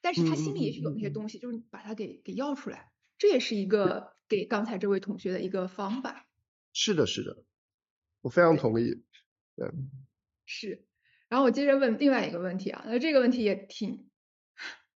[0.00, 4.16] 但是他心里也许有那些东西，就是把它给给要出来，这也是一个。
[4.30, 6.26] 给刚才这位同学的一个方法。
[6.74, 7.44] 是的，是的，
[8.20, 9.02] 我非常同意。
[9.56, 9.70] 对，
[10.44, 10.84] 是。
[11.30, 14.10] 然后我接着问另外一个问题啊，那这个问题也挺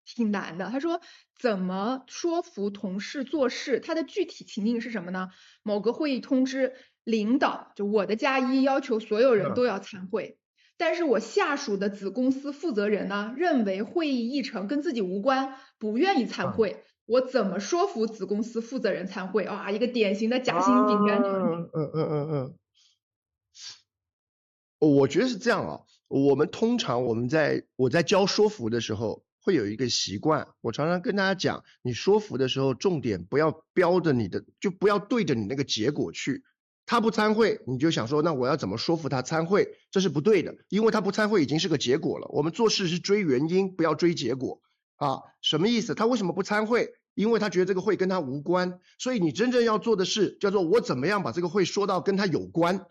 [0.03, 0.69] 挺难的。
[0.69, 0.99] 他说，
[1.39, 3.79] 怎么说服同事做事？
[3.79, 5.29] 他的具体情境是什么呢？
[5.63, 10.37] 某个会议通知，领导就我的加一要求所有人都要参会，
[10.77, 16.83] 但是我下属的子公司负责人呢，认为会议议程跟自己无关，不愿意参会。
[17.05, 19.69] 我怎么说服子公司负责人参会啊？
[19.69, 22.55] 一个典型的夹心饼干团嗯嗯嗯嗯。
[24.79, 25.81] 我觉得是这样啊。
[26.07, 30.47] 我们通常我们在我在教说服的时候，会有一个习惯。
[30.61, 36.43] 我常常跟大家讲，你说服的时候，重点不要标着你的，就不要对着你那个结果去。
[36.91, 39.77] 他不参会，你就想说，那我要怎么说服他参会？
[39.91, 42.27] 这是不对的，因为他不参会已经是个结果了。
[42.32, 44.60] 我们做事是追原因，不要追结果
[44.97, 45.19] 啊。
[45.41, 45.95] 什么意思？
[45.95, 46.89] 他为什么不参会？
[47.15, 52.86] 因为他觉得这个会跟他无关，所以你真正要做的事叫做我怎么样把这个会说到跟他有关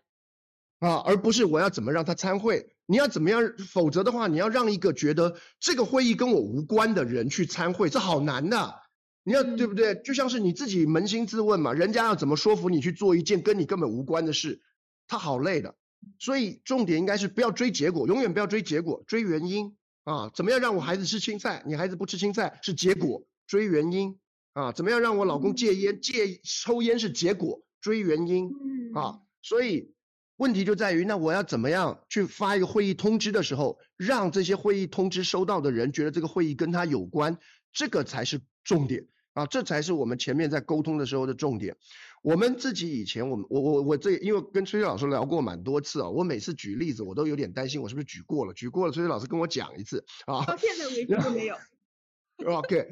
[0.78, 2.74] 啊，而不是我要怎么让他参会。
[2.86, 3.52] 你要怎么样？
[3.68, 8.79] 否则的话，你要让一个觉得这个会议跟我无关的人去参会，这好难的。
[9.22, 9.94] 你要对不对？
[9.96, 14.62] 就像是你自己扪心自问嘛，人家要怎么说服你去做一件跟你根本无关的事，
[15.06, 15.76] 他好累的。
[16.18, 20.30] 所以重点应该是不要追结果，永远不要追结果，追原因啊。
[20.35, 21.62] 怎么样让我孩子吃青菜？
[21.66, 23.26] 你孩子不吃青菜是结果。
[23.46, 24.16] 追原因
[24.52, 26.00] 啊，怎么样让我老公戒烟？
[26.00, 28.48] 戒抽烟是结果，追原因
[28.94, 29.92] 啊，所以
[30.37, 37.38] 问题就在于，那我要怎么样去发一个会议通知的时候，让这些会议通知收到的人觉得这个会议跟他有关，
[37.72, 41.76] 这个才是重点啊，这才是我们前面在沟通的时候的重点。
[42.22, 48.52] 我们自己以前，我们我我我这因为跟崔崔老师聊过蛮多次啊，我每次举例子我都有点担心，我是不是举过了？
[48.52, 50.44] 举过了，崔崔老师跟我讲一次啊。
[50.44, 51.56] 到现在为止都没有。
[52.44, 52.90] OK。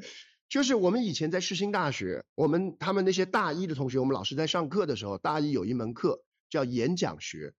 [0.49, 7.53] 就是我们以前在世新大学，我们他们那些大一的同学，我们老师在上课的时候，大一有一门课叫演讲学，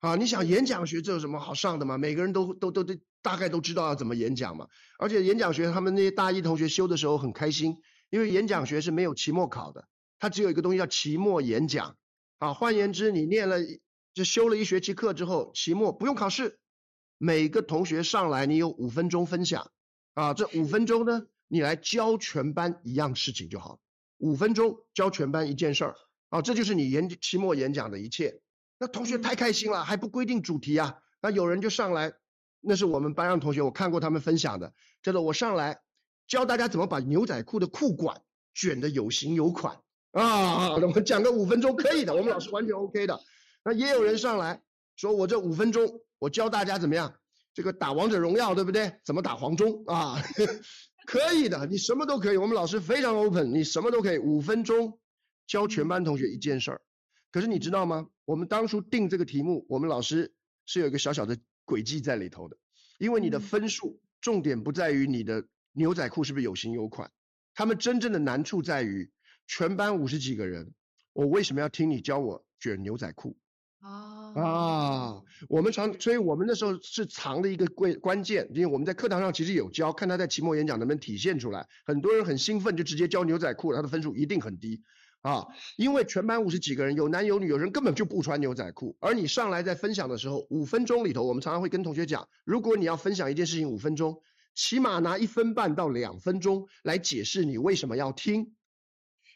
[0.00, 1.96] 啊，你想演讲学这有什么好上的吗？
[1.96, 2.94] 每个人都都都都
[3.24, 4.68] 大概都知道要怎么演讲嘛。
[4.98, 7.78] 而且演讲学他们那些大一同学修的时候很开心，
[8.10, 11.96] 因为演讲学是没有期末考的，它只有一个东西叫期末演讲，
[12.38, 13.56] 啊，换言之，你念了
[14.12, 16.58] 就修了一学期课之后，期末不用考试，
[17.16, 19.70] 每个同学上来你有五分钟分享，
[20.12, 21.26] 啊，这五分钟呢？
[21.48, 23.80] 你来教全班一样事情就好，
[24.18, 25.96] 五分钟教全班一件事儿
[26.28, 28.40] 啊，这就是你演期末演讲的一切。
[28.78, 30.96] 那同学太开心了，还不规定主题啊。
[31.20, 32.12] 那有人就上来，
[32.66, 34.72] 那是我们班上同学，我看过他们分享的，
[35.02, 35.80] 叫做我上来
[36.26, 38.22] 教大家怎么把牛仔裤的裤管
[38.54, 39.78] 卷的有型有款
[40.12, 40.74] 啊。
[40.74, 43.20] 我们讲个五分钟可以的，我们老师完全 OK 的。
[43.64, 44.62] 那也有人上来
[44.96, 47.14] 说，我这五分钟我教大家怎么样
[47.52, 48.92] 这个打王者荣耀，对不对？
[49.04, 50.20] 怎么打黄忠啊？
[51.06, 52.36] 可以的，你什么都可以。
[52.36, 54.18] 我们老师非常 open，你什么都可以。
[54.18, 54.98] 五分钟
[55.46, 56.80] 教全班同学一件事儿。
[57.30, 58.06] 可是你知道吗？
[58.24, 60.32] 我们当初定这个题目，我们老师
[60.64, 62.56] 是有一个小小的轨迹在里头的。
[62.98, 67.10] 因为你的分数重点不在于你的牛仔裤是不是有型有款，
[67.54, 69.10] 他们真正的难处在于
[69.46, 70.72] 全班五十几个人，
[71.12, 73.36] 我为什么要听你教我卷牛仔裤？
[73.80, 75.22] 啊啊！
[75.48, 81.68] 我们常，所以我们那时候是藏的一个关关键，因为我们在课堂上其实有教，看他在期末演讲能不能体现出来。
[81.84, 84.82] 很多人很兴奋，就直接教牛仔裤，他的分数一定很低
[85.24, 85.46] 啊！
[85.76, 88.94] 因为全班五十几个人，有男有女，有人根本就不穿牛仔裤。
[89.00, 94.20] 而你上来在分享的时候，五分钟里头，我们常常会跟同学讲，如果你要分享一件事情五分钟，
[94.54, 98.54] 起码拿一分半到两分钟来解释你为什么要听。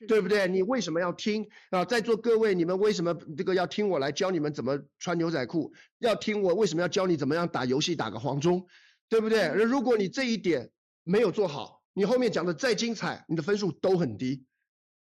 [0.06, 0.46] 对不对？
[0.46, 1.84] 你为什么要听啊？
[1.84, 5.72] 在座各位，你们为什么这个要听我来教你们怎么穿牛仔裤？
[5.98, 8.64] 要听我为什么要教你怎么样打游戏打个黄忠？
[9.08, 9.48] 对不对？
[9.48, 10.70] 如果你这一点
[11.02, 14.44] 没有做好，你后面讲的再精彩，你的分数都很低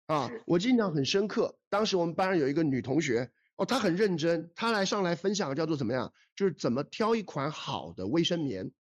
[0.07, 0.31] 啊！
[0.45, 6.11] 我印象很深刻，当时我们班上有一个女同学，哦，她很认真，她来上来分享叫做怎么样？
[6.35, 8.71] 就是怎么挑一款好的卫生棉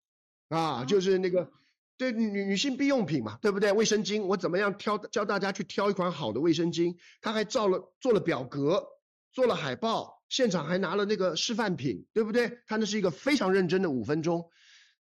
[0.49, 1.53] 啊，就是那个。
[1.99, 3.73] 对女女性必用品嘛，对不对？
[3.73, 4.99] 卫生巾，我怎么样挑？
[4.99, 6.95] 教大家去挑一款好的卫生巾。
[7.23, 8.87] 她还造了做了表格，
[9.33, 12.59] 做了海报，现场还拿了那个示范品，对不对？
[12.67, 14.51] 她那是一个非常认真的五分钟，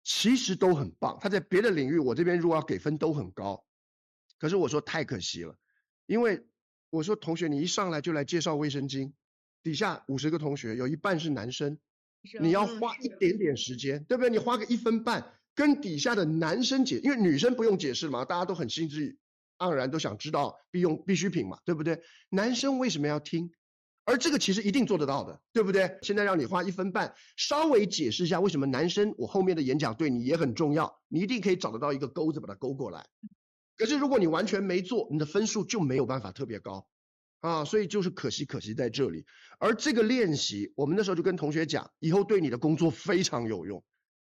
[0.06, 1.18] 其实都很棒。
[1.20, 3.66] 她在别的领域，我这边如果要给分都很高，
[4.40, 5.54] 可是我说太可惜了，
[6.08, 6.44] 因为
[6.90, 9.12] 我说同学，你一上来就来介绍卫生巾，
[9.62, 11.78] 底下五十个同学有一半是男生，
[12.42, 14.32] 你要花一点点时间，对不对？
[14.32, 15.34] 你花个一分半。
[15.54, 19.18] 跟底下的男生解，因为女生不用解释嘛，大家都很兴致
[19.58, 22.00] 盎然，都想知道必用必需品嘛，对不对？
[22.30, 23.50] 男生为什么要听？
[24.06, 25.98] 而这个其实一定做得到的，对不对？
[26.04, 33.08] 现在让你花一分半，稍微解释一下为什么男生，我后面的演讲对你也很重要，你一定可以找得到一个钩子把它勾过来。
[33.78, 36.88] 可是如果你完全没做，你的分数就没有办法特别高
[37.40, 39.26] 啊，所以就是可惜可惜在这里。
[39.60, 43.84] 而这个练习，我们那时候就跟同学讲，以后对你的工作非常有用。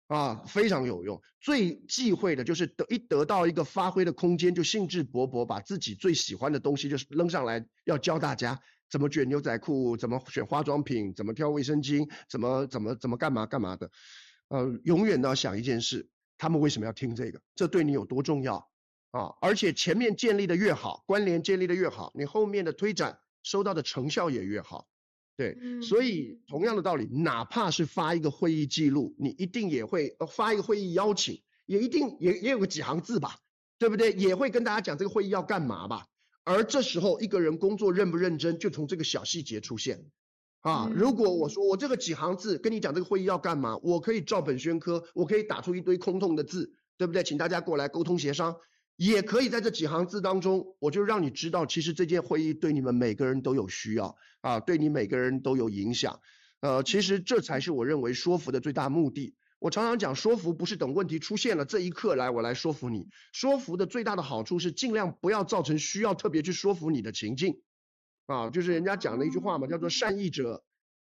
[0.08, 1.22] 啊，非常有用。
[1.40, 13.90] 最忌讳的就是得一得到一个发挥的空间，就兴致勃勃把自己最喜欢的东西就是扔上来，要教大家怎么卷牛仔裤，怎么选化妆品，怎么挑卫生巾，怎么怎么怎么干嘛干嘛的。
[14.48, 17.40] 呃，永远都要想一件事，他们为什么要听这个？
[17.54, 18.68] 这对你有多重要
[19.12, 19.32] 啊？
[19.40, 24.88] 而且前面建立的越好，关联建立的越好，你后面的推展收到的成效也越好。
[25.34, 33.38] 对，所以同样的道理，哪怕是发一个会议记录，你一定也会发一个会议邀请，也一定也也有个几行字吧，
[33.78, 34.12] 对不对？
[34.12, 36.06] 也会跟大家讲这个会议要干嘛吧。
[36.44, 40.04] 而这时候一个人工作认不认真，就从这个小细节出现。
[40.60, 47.22] 啊，如果我说我这个几行字跟你讲这个会议要干嘛，我可以照本宣科，我可以打出一堆空洞的字，对不对？
[47.24, 48.54] 请大家过来沟通协商。
[49.10, 56.20] 也可以在这几行字当中，我就让你知道，其实这件会议对你们每个人都有需要啊，对你每个人都有影响。
[56.60, 59.34] 呃，其实这才是我认为说服的最大目的。
[59.58, 67.60] 我常常讲，说服不是等问题出现了这一刻来我来说服你，说服的最大的好处是尽量不要造成需要特别去说服你的情境。
[68.26, 70.62] 啊，就是人家讲的一句话嘛，叫做善意者，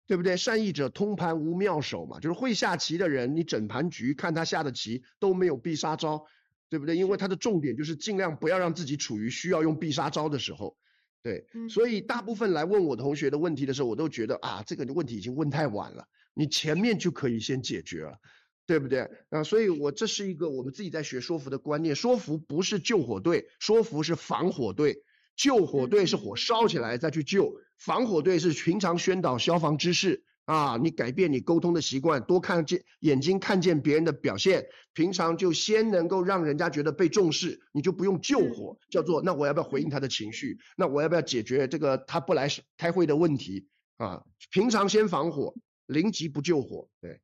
[0.07, 0.37] 对不对？
[0.37, 6.27] 善意者通盘无妙手嘛，就是会下棋的人，你整盘局看他下的棋都没有必杀招。
[6.71, 6.97] 对不对？
[6.97, 10.77] 因为它的重点就是尽量不要让自己处于需要用必杀招的时候，
[11.23, 18.19] 对，所以大部分来问我同学的问题的时候，我都觉得啊，这个问题已经问太晚了，你前面就可以先解决了，
[18.67, 19.09] 对不对？
[19.31, 25.03] 啊，所以我这是一个我们自己在学说服的观念，说服不是救火队，说服是防火队，
[25.37, 30.23] 救火队是火烧起来再去救，防火队是平常宣导消防知识。
[30.49, 40.59] 啊，你改变你沟通的习惯，多看见眼睛看见别人的表现，平常就先能够让人家觉得被重视，你就不用救火，叫做那我要不要回应他的情绪？
[40.75, 43.69] 那我要不要解决这个他不来开会的问题？
[43.99, 46.89] 啊，平常先防火，临急不救火。
[47.03, 47.21] 对，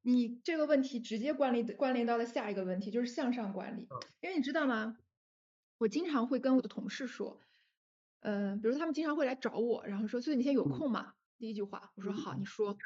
[0.00, 3.86] 你这个问题直接关联关联到了下一个问题，就是向上管理。
[4.22, 4.96] 因为你知道吗？
[5.76, 7.38] 我经常会跟我的同事说，
[8.20, 11.12] 嗯，比如他们经常会来找我，然后说，所以你现在有空吗？
[11.38, 12.76] 第一句话，我说好，你说，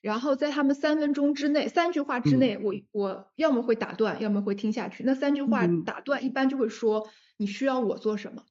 [0.00, 5.02] 然后在他们三分钟之内，三句话之内，我我要么会打断，要么会听下去。
[5.04, 8.44] 那三句话打断，一般就会说你需要我做什么？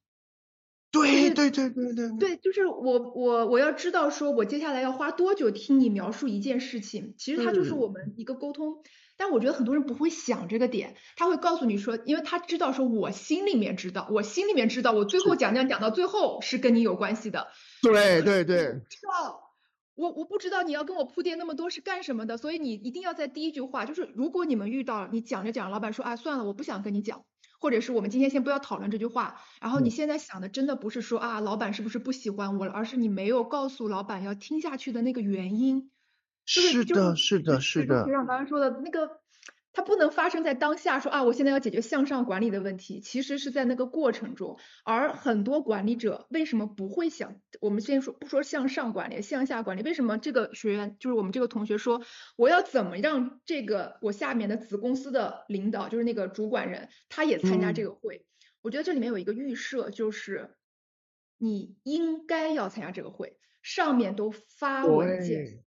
[0.90, 8.82] 对对对对对，对，就是我我我要知道说我接下来要花多久听你描述一件事情，其实它就是我们一个沟通。
[9.16, 17.48] 但我觉得很多人不会想这个点，他会告诉你说，因为他知道说我心里面知道，我心里面知道，我最后讲讲讲到最后是跟你有关系的。
[17.82, 19.52] 对 对对，知道
[19.94, 27.24] 我我不知道你要跟我铺垫那么多是干什么的，所以你一定要在第一句话，就是如果你们遇到你讲着讲，老板说啊算了，我不想跟你讲，
[27.60, 35.90] 或者是我们今天先不要讨论这句话，然后你现在想的真的不是说啊老板是不是不喜欢我了，而是你没有告诉老板要听下去的那个原因。
[36.44, 38.04] 是的，是的，是的。
[38.04, 39.20] 就像刚刚说的那个。
[39.78, 44.58] 它不能发生在当下，说啊，我现在要解决向上管理的问题，其实是在那个过程中。
[44.82, 47.40] 而很多管理者为什么不会想？
[47.60, 52.02] 我们先说不说向上管理，向下管理，为什么这个学员就是我们这个同学说，
[52.34, 58.26] 我要怎么让这个我下面的子公司的领导，就是那个主管人，他也参加这个会？
[58.62, 60.56] 我觉得这里面有一个预设，就是
[61.36, 65.62] 你应该要参加这个会，上面都发文件。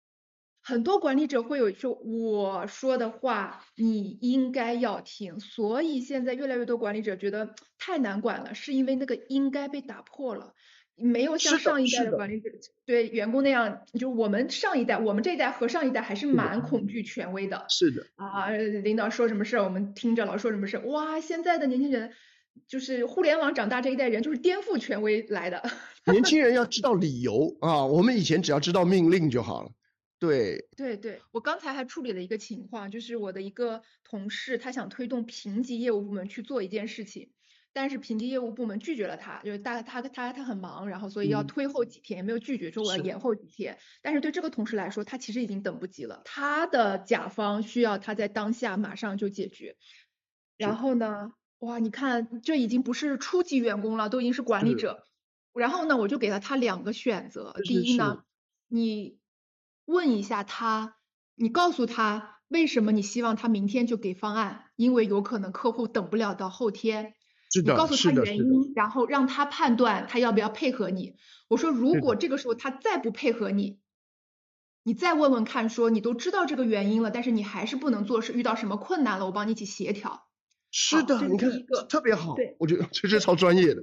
[0.67, 10.55] 很多管理者会有说我说的话你应该要听，所以现在越来越多管理者觉得太难管了，是因为那个应该被打破了，
[10.97, 12.51] 没有像上一代的管理者
[12.85, 17.65] 对员工那样，就我们上一代，我们这一代和上一代还是蛮恐惧权威的。
[17.69, 18.05] 是的。
[18.17, 22.11] 啊，领导说什么事儿我们听着，老说什么事儿，哇，现在的年轻人
[22.67, 25.63] 就是互联网长大这一代人就是颠覆权威来的。
[26.07, 29.71] 年轻人要知道理由啊，我们以前只要知道命令就好了。
[30.27, 37.31] 对对对，我刚才还处理了一个情况，就是我的一个同事，他想推动评级业务部门去做一件事情，
[37.73, 43.79] 但是评级业务部门拒绝了他，就是大他他他很忙，然后所以要推后几天，也没有拒绝说我要延后几天。
[44.03, 49.77] 但是对这个同事来说，他其实已经等不及了，他的甲方需要他在当下马上就解决。
[50.57, 55.05] 然后呢，哇，你看这已经不是初级员工了，都已经是管理者。
[55.53, 58.25] 然后呢，我就给了他两个选择，第一呢，
[58.69, 59.19] 你。
[59.87, 60.96] 问一下他，
[61.35, 67.14] 你告诉他为什么你希望他明天就给方案，因为有可能客户等不了到后天。
[67.53, 71.14] 是的，你告诉他原因，然后让他判断他要不要配合你。
[71.49, 73.81] 我说如果这个时候他再不配合你，
[74.83, 80.27] 你再问问看，说你都知道这个原因了，但是你还是不能做，是遇到什么困难了，我帮你一起协调。
[80.72, 81.51] 是的，你看
[81.88, 83.81] 特别好，我觉得这是超专业的。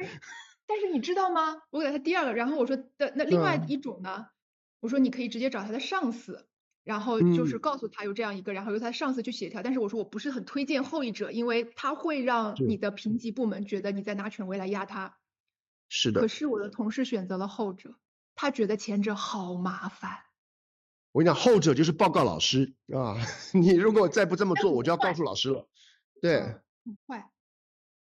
[0.67, 1.55] 但是你知道吗？
[1.71, 4.25] 我给他第二个，然后我说的那另外一种呢？
[4.84, 6.46] 我说你可以直接找他的上司，
[6.84, 9.63] 然后就是告诉他有这样一个，然后由他上司去协调。
[9.63, 15.17] 但是我说我不是很推荐后一者，因为他会让你的评级部门觉得你在拿权威来压他。
[15.88, 16.19] 是的。
[16.19, 17.96] 可是我的同事选择了后者，
[18.36, 20.17] 他觉得前者好麻烦。
[21.13, 23.15] 我跟你讲，后者就是报告老师啊，
[23.56, 25.69] 你如果再不这么做，我就要告诉老师了。
[26.22, 26.41] 对。
[26.84, 27.32] 很快。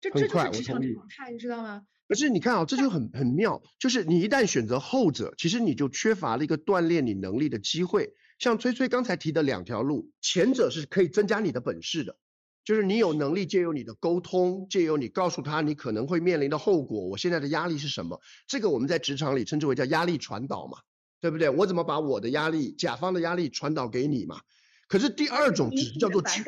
[0.01, 1.85] 这这就是职场常态，你知道吗？
[2.13, 8.13] 可是你看啊，这就很很妙，就是你一旦选择后者，其实你就缺乏了一个锻炼你能力的机会。
[8.37, 12.15] 像崔崔刚才提的两条路，前者是可以增加你的本事的，
[12.63, 20.77] 就是你有能力借由你的沟通，借由你告诉他你可能会面临的后果，我现在的压力是什么，这个我们在职场里称之为叫压力传导嘛，
[21.19, 21.49] 对不对？
[21.49, 24.39] 我怎么把我的压力、甲方的压力传导给你嘛？
[24.87, 26.43] 可是第二种只是叫做去，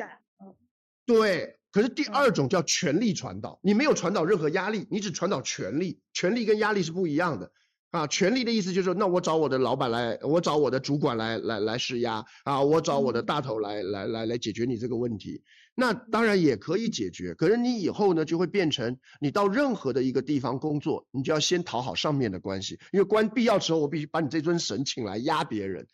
[1.06, 1.55] 对。
[1.76, 6.00] 可是第二种叫权力传导，你没有传导任何压力，你只传导权力。
[6.14, 7.52] 权力跟压力是不一样的
[7.90, 8.06] 啊。
[8.06, 15.42] 权力的意思就是说，那我找我的老板来，我找我的主管来来来施压啊，我找我的大头来来来来解决你这个问题。
[15.74, 25.86] 那当然也可以解决，可是你以后呢就会变成，你到任何的一个地方工作，你就要先讨好上面的关系，因为关必要时候我必须把你这尊神请来压别人。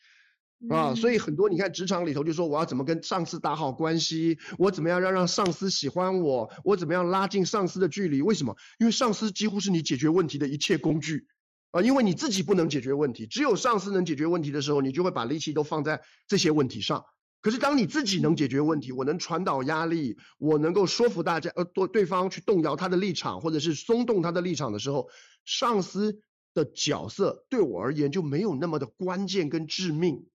[0.70, 8.22] 啊，所以很多你看职场里头就说我要怎么跟上司打好关系，我怎么样要让上司喜欢我，我怎么样拉近上司的距离？
[8.22, 8.56] 为什么？
[8.78, 11.26] 因为上司几乎是你解决问题的一切工具
[11.72, 17.04] 啊，因为你自己不能解决问题，只有上司能解决问题的时候，你就会把力气都放在这些问题上。
[17.40, 25.08] 可是当你自己能解决问题，我能传导压力，我能够说服大家呃对对方去动摇他的立场，或者是松动他的立场的时候，
[25.44, 26.20] 上司
[26.54, 30.26] 的角色对我而言就没有那么的关键跟致命。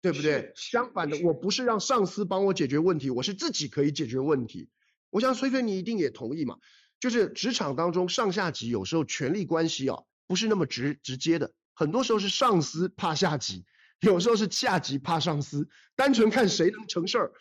[0.00, 0.52] 对不对？
[0.54, 4.68] 相反的，我不是让上司帮我解决问题，我是自己可以解决问题。
[5.10, 6.56] 我想崔崔你一定也同意嘛，
[7.00, 13.64] 就是职场当中上下级有时候权力关系啊不是那么直直接的，很多时候是上司怕下级，
[14.00, 17.32] 有时候是下级怕上司，单纯看谁能成事儿，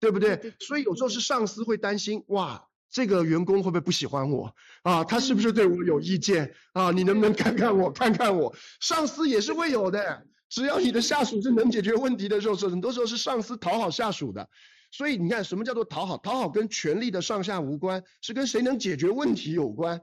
[0.00, 0.54] 对不对？
[0.58, 5.04] 所以有时候是上司会担心，哇，这个员工会不会不喜欢我啊？
[5.04, 6.90] 他是不是对我有意见啊？
[6.90, 8.56] 你能不能看看我，看看我？
[8.80, 10.26] 上司也是会有的。
[10.50, 14.46] 只要你的下属是能解决问题的时候，是很多时候是上司讨好下属的。
[14.92, 16.18] 所以你看，什么叫做讨好？
[16.18, 20.00] 讨好跟权力的上下无关，是跟谁能解决问题有关。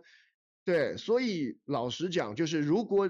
[0.64, 3.10] 对，所以老实讲，就是如果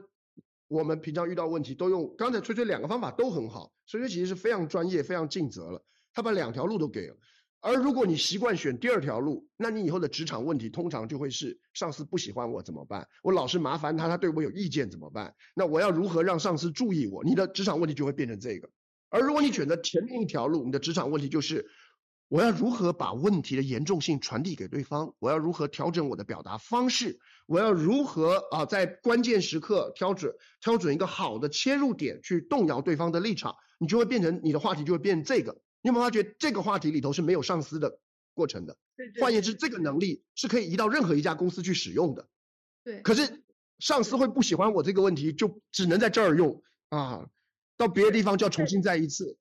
[0.67, 5.79] 我们平常遇到问题，都用刚才吹吹两个方法都很好，吹吹其实是非常专业、非常尽责了。
[6.11, 7.15] 他把两条路都给了。
[7.67, 13.05] 而如果你习惯选第二条路，那你以后的职场问题通常就会是上司不喜欢我怎么办？
[13.21, 15.35] 我老是麻烦他，他对我有意见怎么办？
[15.53, 17.25] 那我要如何让上司注意我？
[17.25, 18.69] 你的职场问题就会变成这个。
[19.09, 21.65] 而如果你选择前面一条路，你的职场问题就是
[22.29, 25.13] 我要如何把问题的严重性传递给对方？
[25.19, 27.19] 我要如何调整我的表达方式？
[27.47, 33.53] 我要如何啊在关键时刻挑准挑准一个好的切入点去动摇对方的立场？
[33.77, 35.59] 你就会变成你的话题就会变成这个。
[35.81, 37.99] 你有没有发觉这个话题里头是没有上司的
[38.33, 38.77] 过程的？
[39.19, 42.27] 换言之，这个能力是可以移到任何一家公司去使用的。
[42.83, 43.01] 对。
[43.01, 43.43] 可是
[43.79, 47.29] 上司会不喜欢我这个问题，就只能在这儿用啊，
[47.77, 49.37] 到别的地方就要重新再一次。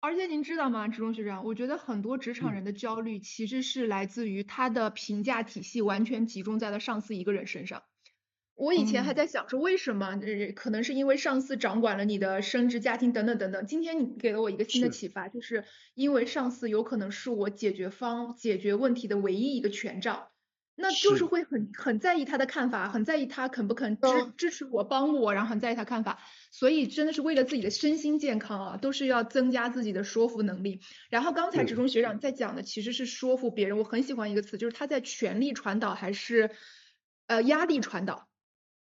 [0.00, 1.44] 而且您知道吗，职中学长？
[1.44, 7.82] 我觉得很多职场人的焦虑其实是来自于他的评价体系完全集中在了上司一个人身上。
[8.60, 10.20] 我以前还在想说，为什么？
[10.20, 13.64] 呃，可能是因为上司掌管了你的升职、家庭等等等等。
[13.64, 20.28] 今天你给了我一个新的启发，就是因为上司有可能是我解决方、解决问题的唯一一个权杖，
[20.74, 26.18] 那就是会很很在意他的看法，很在意他肯不肯支支持我、帮我，然后很在意他看法。
[26.52, 30.82] 所以真的是为了自己的身心健康啊，都是要增加自己的说服能力。
[31.08, 36.50] 然后刚才职中学长在讲的其实是说服别人，我很喜欢一个词，就是他在权力传导还是
[37.26, 38.28] 呃压力传导。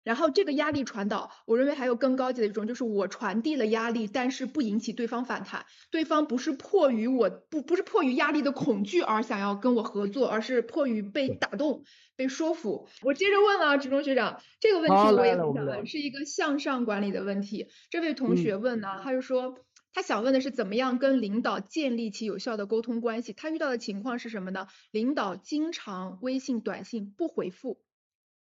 [0.06, 11.84] 然后这个压力传导，我认为还有更高级的一种，就是我传递了压力，但是不引起对方反弹，对方不是迫于我不不是迫于压力的恐惧而想要跟我合作，而是迫于被打动、
[12.16, 12.88] 被说服。
[13.02, 17.68] 我接着问啊，职中学长，这个问题我也很想问，是一个向上管理的问题。
[17.90, 19.58] 这位同学问呢，他就说
[19.92, 23.34] 他想问的是怎么样跟领导建立起有效的沟通关系。
[23.34, 24.68] 他遇到的情况是什么呢？
[24.92, 27.80] 领导经常微信、短信不回复。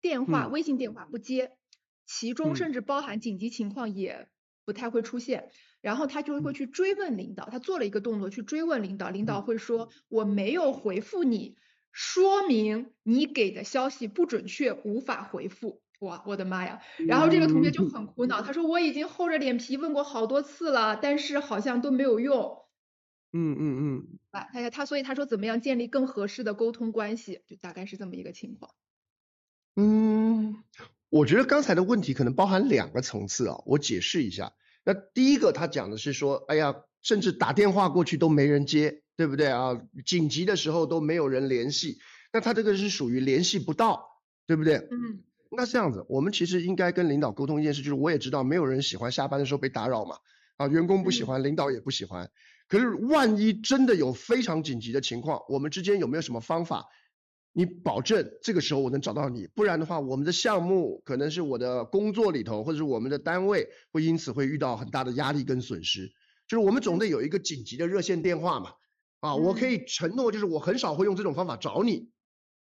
[0.01, 1.57] 电话、微信电话不接，
[2.05, 4.29] 其中甚至包含紧急情况也
[4.65, 5.49] 不太会出现。
[5.81, 11.55] 然后他就会去追问领导，他做了一个动作去追问领导，领导会说我没有回复你，
[11.91, 15.81] 说明你给的消息不准确，无法回复。
[15.99, 16.81] 哇，我的妈呀！
[17.07, 22.67] 然后这个同学就很苦恼，他说我已经厚着脸皮问过好多次了，但是好像都没有用。
[23.33, 24.19] 嗯嗯嗯。
[24.33, 28.71] 啊，他他所以他说怎么样建立更合适的沟通关系，就大概是这么一个情况。
[29.77, 30.55] 嗯，
[31.09, 34.51] 我觉得刚才的问题可能包含两个层次啊，我解释一下。
[34.83, 39.79] 那第一个他讲的是说，哎呀，甚至打电话过去都没人接，对不对啊？
[40.03, 41.99] 紧急的时候都没有人联系，
[42.33, 44.03] 那他这个是属于联系不到，
[44.47, 44.77] 对不对？
[44.91, 45.23] 嗯。
[45.49, 50.17] 那这样子，我们其实应该跟领导沟通一件事，就是我也知道没有人喜欢下班的时候被打扰嘛，
[50.57, 52.29] 啊，员工不喜欢，领导也不喜欢。
[52.67, 56.87] 可是万一真的有非常紧急的情况，我们之间有没有什么方法？
[57.57, 66.07] 你保证这个时候我能找到你，不然的话，我们的项目可能是我的工作里头，或者是我们的单位会因此会遇到很大的压力跟损失。
[66.47, 68.73] 就是我们总得有一个紧急的热线电话嘛，
[69.21, 72.11] 啊，我可以承诺，就是我很少会用这种方法找你。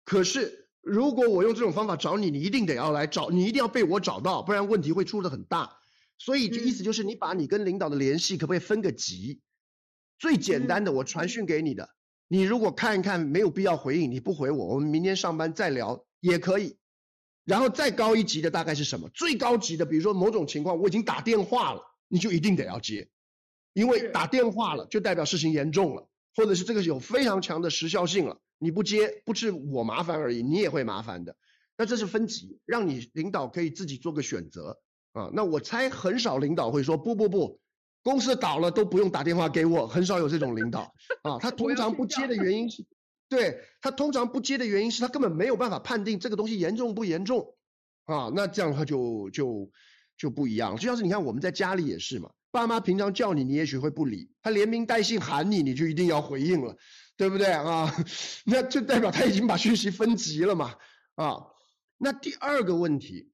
[0.07, 5.77] 可是如果我用这种方法找你，你一定得要来找，你一定要被我找到，不然问题会出的很大。
[6.17, 9.43] 所以这意思就是你把你跟领导的联系可不可以分个级？
[10.19, 11.91] 最简单的，我传讯给你的。
[12.29, 16.77] 你如果看一看没有必要回应，你不回我，我们明天上班再聊也可以。
[17.45, 19.09] 然后再高一级的大概是什么？
[19.11, 23.09] 最高级的，比如说某种情况我已经打电话了，你就一定得要接，
[23.73, 28.41] 因为打电话了就代表事情严重了，或者是这个有非常强的时效性了。
[28.59, 31.37] 你不接不是我麻烦而已，你也会麻烦的。
[31.79, 34.81] 那这是分级，让你领导可以自己做个选择
[35.13, 35.31] 啊。
[35.33, 37.61] 那我猜很少领导会说不不不。
[38.07, 41.39] 公司倒了都不用打电话给我，很少有这种领导 啊。
[41.41, 42.87] 他通常不接的原因是，
[43.29, 47.57] 对他通常不接的原因是他根本没有办法判定这个东西严重不严重
[48.05, 48.31] 啊。
[48.33, 49.69] 那这样的话就就
[50.17, 50.77] 就不一样。
[50.77, 56.77] 就像是你看我们在家里也是嘛，爸妈平常叫你，你也许会不理，他连名带姓喊你，你就一定要回应了，
[57.17, 57.93] 对不对啊？
[58.47, 60.77] 那就代表他已经把讯息分级了嘛
[61.17, 61.39] 啊。
[61.99, 63.33] 那第二个问题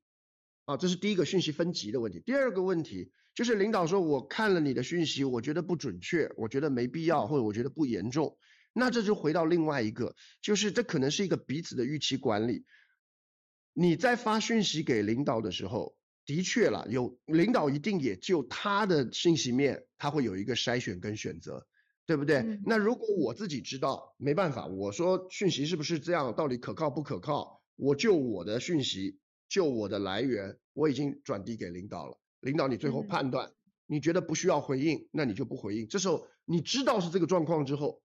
[0.64, 2.22] 啊，这是第一个讯息分级的问题。
[2.24, 3.12] 第二个问题。
[3.34, 8.36] 就是领导说，我看了你的讯息，我觉得不准确，我觉得没必要，或者我觉得不严重，
[8.72, 12.64] 那这就回到另外一个，就是这可能是一个彼此的预期管理。
[13.72, 21.66] 你在发讯息给领导的时候，的确了，有领导一定也就他的信息面，他会有一个筛选跟选择，
[22.04, 22.42] 对不对？
[22.66, 27.62] 那如果我自己知道，没办法，我说讯息是不是这样，到底可靠不可靠？
[27.76, 29.18] 我就我的讯息，
[29.48, 32.18] 就我的来源，我已经转递给领导了。
[32.42, 33.52] 领导，你最后判断，
[33.86, 35.88] 你觉得不需要回应，那你就不回应。
[35.88, 38.02] 这时候你知道是这个状况之后，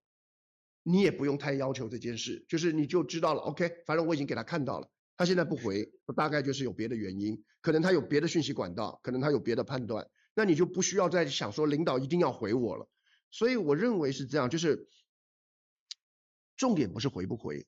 [0.83, 3.41] 你也不用太要求这件事，就是你就知道了。
[3.41, 12.87] OK，反正我已经给他看到了，他现在不回，大概就是有别的原因，可能他有别的讯息管道，可能他有别的判断，那你就不需要再想说领导一定要回我了。
[13.31, 14.87] 所以我认为是这样，就是
[16.55, 17.67] 重点不是回不回，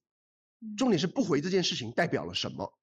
[0.61, 2.77] 嗯重点是不回这件事情代表了什么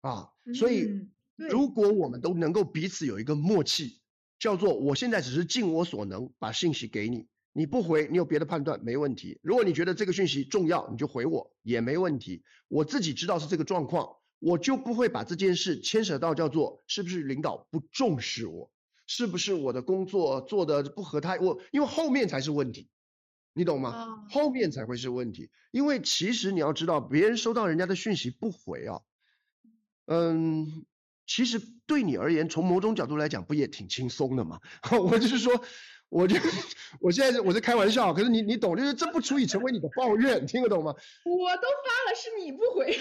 [0.00, 0.32] 啊？
[0.54, 4.00] 所以如果我们都能够彼此有一个默契，
[4.38, 9.38] 叫做我现在只是尽我所能把信息给你，你不回，你有别的判断没问题。
[9.42, 12.42] 如果你觉得这个讯息重要，你就回我也没问题。
[12.66, 18.70] 我自己知道是这个状况，我就不会把这件事牵扯到叫做是不是领导不重视我，
[19.06, 22.88] 是不是我的工作做的不合他我，因为后面才是问题，
[23.54, 23.90] 你懂吗？
[23.90, 29.00] 啊后面才会是问题，因为其实你要知道，别人收到人家的讯息不回啊，
[30.04, 30.84] 嗯，
[31.28, 34.58] 其实对你而言，从某种角度来讲，不也挺轻松的吗？
[34.98, 35.62] 我就是说，
[36.08, 36.36] 我就
[37.00, 40.94] 我现在我在开玩笑，可是你你懂，就是这不足以成为你的抱怨，听得懂吗？
[41.24, 42.98] 我都发了，是你不回。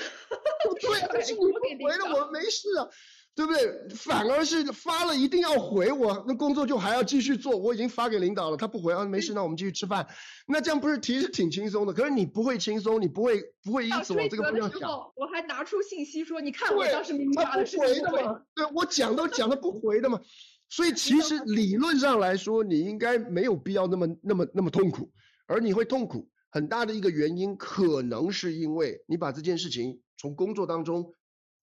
[0.82, 2.90] 对啊， 是你不回了，我没事啊，
[3.38, 3.88] 对不对？
[3.96, 7.56] 反而是发了一定要回我，那工作就还要继续做。
[7.56, 10.08] 我已经发给领导了，他不回啊，没事，那我们继续吃饭。
[10.48, 11.94] 那这样不是其实挺轻松的？
[11.94, 14.90] 可是你不会轻松，你不会不会因此往这个方向想。
[15.16, 17.88] 我还拿出信息说，你看我对当时明明他不发的是回。
[17.88, 20.20] 回的嘛，对我讲都讲的不回的嘛，
[20.68, 25.12] 所以其实理论上来说，你应该没有必要那么那么那么痛苦，
[25.46, 31.14] 而你会痛苦很大的一个原因，可能是因为你把这件事情从工作当中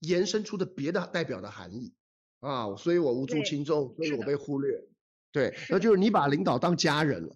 [0.06, 1.92] 延伸出的别的代表的含义
[2.40, 4.84] 啊，所以我无足轻重，所以我被忽略，
[5.32, 7.34] 对，那就是你把领导当家人了。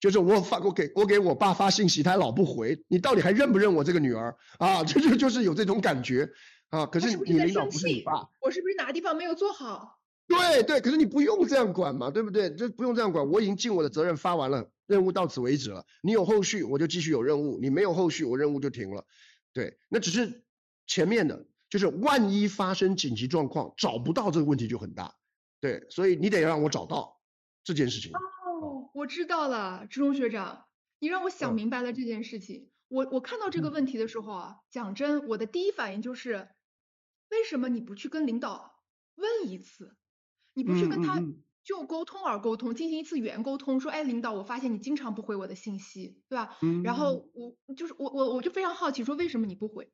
[0.00, 4.84] 就是我发我给我给我爸发信息，他老不回，你到底还认不认我这个女儿啊？
[4.84, 6.30] 这 就就是有这种感觉
[6.70, 6.86] 啊。
[6.86, 9.98] 可是你领导不是你爸，我是不是哪个地方没有做好？
[10.28, 12.54] 对对，可是你不用这样管嘛，对不对？
[12.54, 15.84] 就不用这样管，我已经尽我的责任发完了，任务到此为止了。
[16.02, 19.04] 你有后续，我就继续有任务；你没有后续，我任务就停了。
[19.52, 20.44] 对，那只是
[20.86, 25.14] 前面的，就是万一发生紧急状况找不到这个问题就很大。
[25.60, 27.20] 对，所以你得让我找到
[27.64, 28.12] 这件事情。
[28.12, 30.66] 哦，我知道了，志忠学长，
[30.98, 32.70] 你让我想嗯明白了这件事情。
[32.88, 36.48] 我我看到这个嗯问题的时候啊，讲真，我的第一反应就是，
[37.30, 38.80] 为什么你不去跟领导
[39.16, 39.96] 问一次？
[40.54, 41.22] 你不去跟他
[41.62, 46.56] 就沟通而沟通，进行一次语言沟通，说，哎，领导，我发现你经常不回我的信息，对吧？
[46.82, 49.92] 然嗯后我就是我我我就非常好奇，说为什么你不回？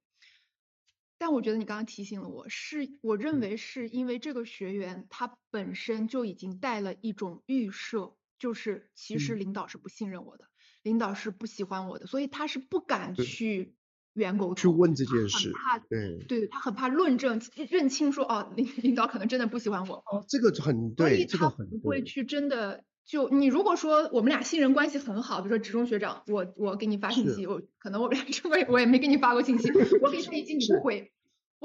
[1.25, 3.41] 但我觉得你刚刚提醒了我，是我认嗯。
[3.41, 9.37] 为是因为这个学员他本身就已经带了一种预设，就是其实嗯。
[9.37, 10.45] 领导是不信任我的，
[10.83, 13.75] 领导是不喜欢我的，所以他是不敢去
[14.12, 31.12] 原沟通，去问这件事，怕，对，对他很怕论证认清说哦，领领导可能真的不喜欢我，哦，这个很对，这他个很，不会去真的就你如果说我们俩信任关系很好，比如说职中学长，我我给你发信息，我可能我们 俩这个我也没给你发过信息，我给他一信你不回，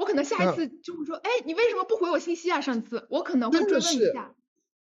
[0.00, 2.60] 我可能下一嗯次就会说，哎，你为什么不回我信息啊？
[2.60, 4.34] 上次我可能会追问一下。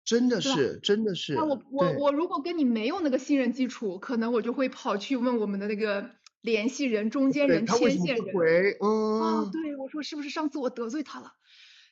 [0.04, 6.10] 真的是，真的是，那我我我如果跟你没有那个信任基础，可能我就会跑去问我们的那个
[6.40, 8.24] 联系人、中间人、牵线人。
[8.24, 8.72] 不回？
[8.72, 11.32] 啊，嗯，对，我说是不是上次我得罪他了？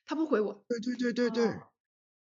[0.07, 0.65] 他不回我。
[0.67, 1.47] 对对对对对。
[1.47, 1.63] 哦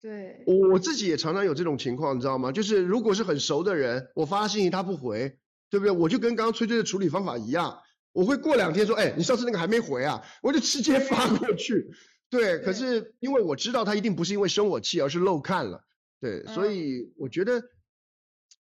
[0.02, 2.52] 对，我我自己也常常有这种情况，你知道吗？
[2.52, 5.38] 就是如果是很熟的人，我发信息他不回，
[5.68, 5.94] 对不对？
[5.94, 7.80] 我就跟刚刚崔崔的处理方法一样，
[8.12, 11.90] 我会过两天说，哎，你上次那个还没回啊，我就直接发过去。
[12.28, 15.84] 对，可是因为我知道他一定不是因为生我气，而是漏看了。
[16.20, 17.62] 对，所嗯以我觉得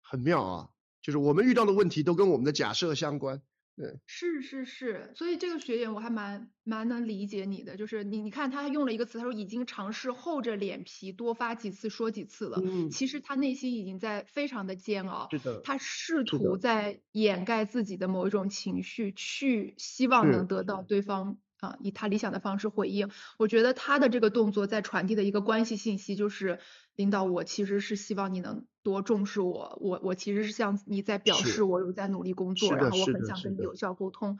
[0.03, 0.69] 很妙啊，
[1.01, 3.41] 就是我们遇到的问题都跟我们的假设相关。
[3.77, 16.57] 对，是是是，所以这个学员我还蛮蛮能理解你的，就是你你看他用了一个词，他说已经尝试厚着脸皮多发几次说几次了，嗯，其实他内心已经在非常的煎熬，是的，他试图。
[16.57, 23.11] 在掩盖自己的某一种情绪，去希望能得到对方啊以他理想的方式回应。
[23.39, 26.61] 我觉得他的这个动作在传递的一个关系信息就是，
[26.95, 34.39] 领导，我其实是希望你能多重视我，我我其实是向你在表示我有在努力工作，然后我很想跟你有效沟通，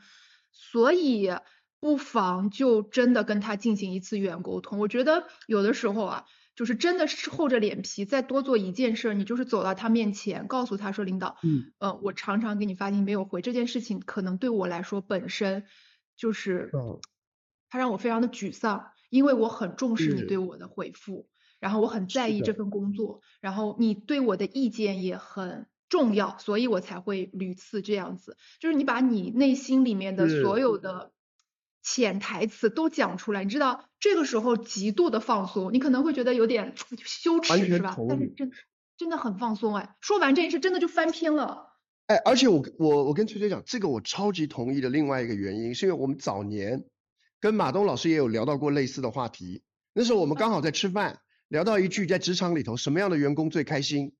[0.53, 1.29] 所以
[1.81, 4.79] 不妨就真的跟他进行一次语言沟通。
[4.79, 6.25] 我觉得有的时候啊。
[6.57, 15.65] 就是真的是厚着脸皮再多做一件事儿，你就是走到他面前，告诉他说：“领导，嗯，呃，我常常给你发信息没有回，这件事情可能对我来说本身
[16.15, 16.99] 就是嗯，
[17.69, 21.29] 它让我非常的沮丧，因为我很重视你对我的回复，
[21.59, 28.37] 然后我很在，意这份工作，然后你对我的意见也很重要，所以我才会屡次这样子。
[28.59, 31.11] 就是你把你内心里面的所，有的
[31.81, 36.73] 潜台词都讲出来，你知道这个时候极度的放松，你可能会觉得有点
[37.05, 37.95] 羞耻，是吧？
[38.09, 38.51] 但是真
[38.97, 41.73] 真的很放松哎，说完这件事真的就翻篇了。
[42.07, 44.89] 哎，而且我我我跟崔崔讲，这个我超级同意的。
[44.89, 46.85] 另外一个原因是因为我们早年
[47.39, 49.61] 跟马东老师也有聊到过类似的话题。
[49.93, 54.13] 那时候我们刚好在吃饭，聊到一句在职场里头什么样的员工最开心，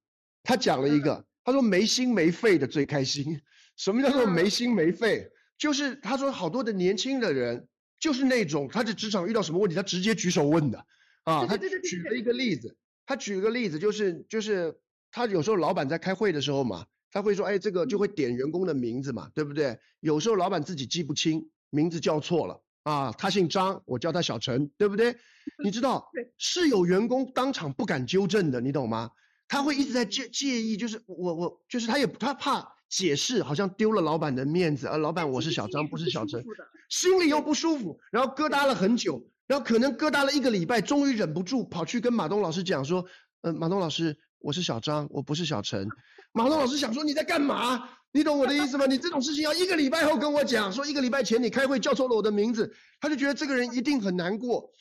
[0.43, 3.41] 他讲了一嗯个，他说没心没肺的最开心。
[3.75, 5.29] 什么叫做没心没肺？
[5.57, 7.67] 就是他说好多的年轻的人，
[7.99, 10.85] 就是那种他在职场遇到什么问题，他直接举手问的
[11.23, 11.45] 啊。
[11.45, 12.75] 他举了一个例子，
[13.05, 14.75] 他举个例子就是就是
[15.11, 19.77] 他有时候老板在开会的时候嘛，他会说哎这个就会点员工的名字嘛，对不对？
[19.99, 25.13] 有时候老板自己记不清，名字叫错了啊，他姓张，我叫他小陈，对不对？
[25.61, 29.11] 你知道是有员工当场不敢纠正的，你懂吗？
[29.49, 36.41] 他会一直在介介意，就是我我就是他也他怕解释，好像丢了老板的面子，而老板我是小张不是小陈，
[36.89, 43.05] 心里又不舒服，然后疙瘩了很久，然后可能疙瘩了一个礼拜，终于忍不住跑去跟马东老师讲说，
[43.41, 45.85] 呃马东老师我是小张我不是小陈，
[46.31, 47.89] 马东老师想说你在干嘛？
[48.17, 48.87] 你懂我的意思吗？
[48.87, 54.71] 你这种事情要一个礼拜后跟我讲，说一个礼拜前你开会叫错了我的名字，他就觉得这个人一定很难过，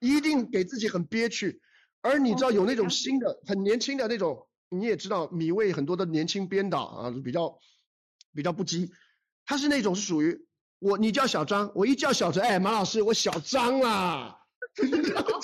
[0.00, 1.60] 一定给自己很憋屈。
[2.00, 7.58] 而你知道有那种新的很年轻的那种，你也知道米味很多的年轻编导啊，比较
[8.32, 8.88] 比较不羁，
[9.44, 10.46] 他是那种是属于
[10.78, 14.38] 我，你叫小张，我一叫小陈，哎，马老师，我小张啦，
[14.76, 15.40] 这个很好，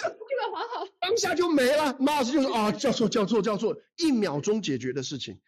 [1.01, 5.41] 当下就没了，马老师就说啊，叫错叫错叫错，一秒钟解决的事情，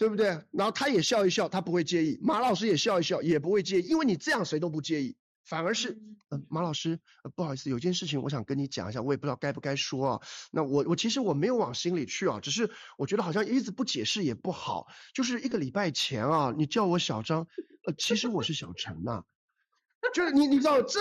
[0.00, 0.28] 对不对？
[0.50, 5.14] 然后他也笑一笑，他不会介意，马老师也笑一笑，也不会介意，因为你这样谁都不介意。
[5.44, 5.90] 反而是，
[6.30, 6.98] 嗯，马老师，
[7.36, 10.22] 不好意思，有件事情我想跟你讲一下，我也不知道该不该说啊。
[10.52, 14.86] 那我我其实我没有往心里去啊，只是我觉得好像一直不解释也不好。
[15.12, 17.46] 就是一个礼拜前啊，你叫我小张，
[17.84, 19.22] 呃，其实我是小陈呐。
[20.14, 20.98] 就是你你知道这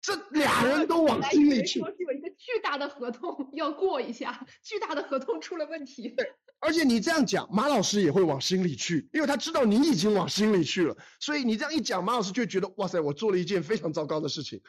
[0.00, 1.80] 这俩人都往心里去。
[1.80, 6.10] 说是有一个巨大的合同要过一下，巨大的合同出了问题。
[6.10, 6.32] 对。
[6.60, 14.60] 而且你这样讲，马老师也会往心里去，因为他知道你已经往心里去了，所以你这样一讲，马老师就觉得哇塞，我做了一件非常糟糕的事情，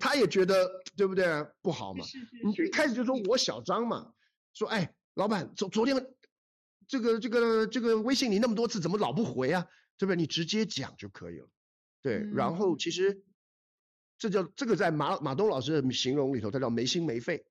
[0.00, 1.26] 他也觉得对不对？
[1.60, 2.04] 不好嘛。
[2.42, 4.10] 你一开始就说我小张嘛，
[4.54, 5.94] 说哎，老板昨昨天
[6.88, 9.66] 这个这个这个微信你那么多次怎么老不回啊？
[9.98, 10.16] 对不对？
[10.16, 11.48] 你直接讲就可以了。
[12.00, 13.22] 对，然后其实
[14.18, 17.44] 这叫这个在马马东老师的形容里头，他叫没心没肺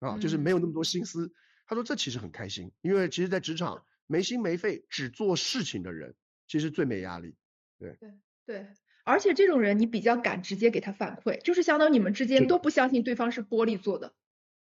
[0.00, 1.32] 啊，就是没有那么多心思。
[1.70, 6.16] 他说：“这其实很开心，因为其实，在职场没心没肺只做事情的人，
[6.48, 7.36] 其实最没压力。
[7.78, 8.10] 对对
[8.46, 8.66] 对，
[9.04, 14.14] 而且这种人你比较敢直接给他反馈，就是相当于你们之间都不相信对方是玻璃做的，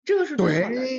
[0.05, 0.93] 这个是最好的。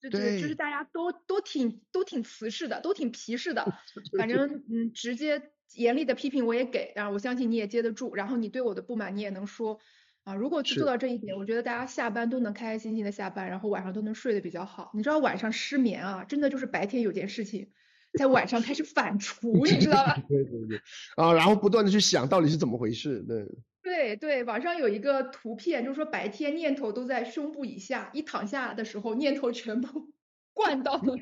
[0.00, 3.70] 对对，就是大家都都挺都挺瓷实的，都挺皮实的。
[4.16, 9.78] 反正嗯，直接严厉的批评我也给，然后我相信你也接得住，然后你对我的不满你也能说。”
[10.24, 14.90] 啊，如果去做到这一点，我觉得大家下班都能开开心心的下班，然后晚上都能睡得比较好。
[14.94, 17.70] 你知道晚上失眠啊，真的就是白天有件事情，
[18.18, 20.16] 在晚上开始反 刍，你知道吧？
[20.28, 20.80] 对对对。
[21.16, 23.46] 啊，然后不断的去想到底是怎么回事，对。
[23.82, 30.12] 对对，网上有一个图片，就是说白天念头都在胸部以下，一躺下的时候念头全部
[30.52, 31.16] 灌到了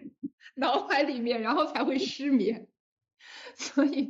[0.56, 2.66] 脑海里面，然后才会失眠。
[3.56, 4.08] 所以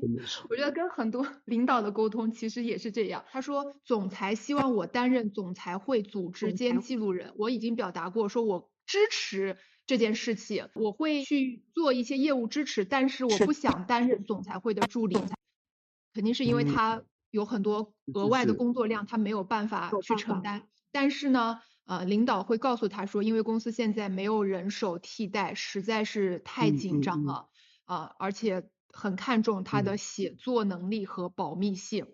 [0.49, 3.25] 我觉得跟很多 领导的沟通其实也是这样。
[3.31, 9.57] 他说，总裁希望我担任总裁会组织兼记录人，我已经表达过，说我支持
[9.87, 15.17] 这件事情，我会去做一些业务支持，但是我不想担任总裁会的助理。
[16.15, 20.69] 肯定是因为他有很多额外的工作量，他没有办法去承担。
[20.91, 27.49] 但是呢，呃，领导会告诉他说，因为公司现在没有人手替代，实在是太紧张了
[27.85, 28.71] 啊，而且。
[28.93, 32.07] 很看重他的写作能力和保密性，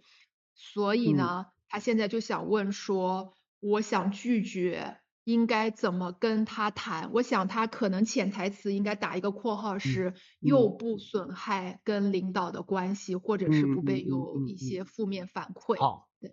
[0.54, 7.10] 所以呢，他现在就想问说，我想拒绝，应该怎么跟他谈？
[7.12, 15.78] 我想他可能潜台词应该打一个括号，是又不损害跟领导的关系，或者是不被有一些负面反馈。
[15.78, 16.32] 好，对，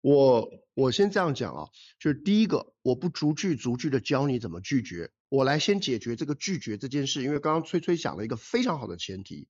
[0.00, 1.68] 我我先这样讲啊，
[1.98, 5.10] 就是第一个，我不逐句逐句的教你怎么拒绝。
[5.28, 9.48] 我来先解决这个拒绝这件事，因为刚刚崔崔讲了一个非常好的前提，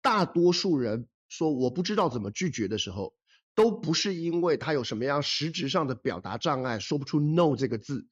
[0.00, 3.14] 大多数人说我不知道怎么拒绝的时候，
[3.54, 8.06] 都不是因为他有什么样实质上的表达障碍，说不出 no 这个字，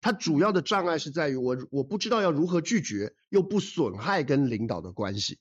[0.00, 5.38] 他主要的障碍是在于我我不知道要如何拒绝，又不损害跟领导的关系，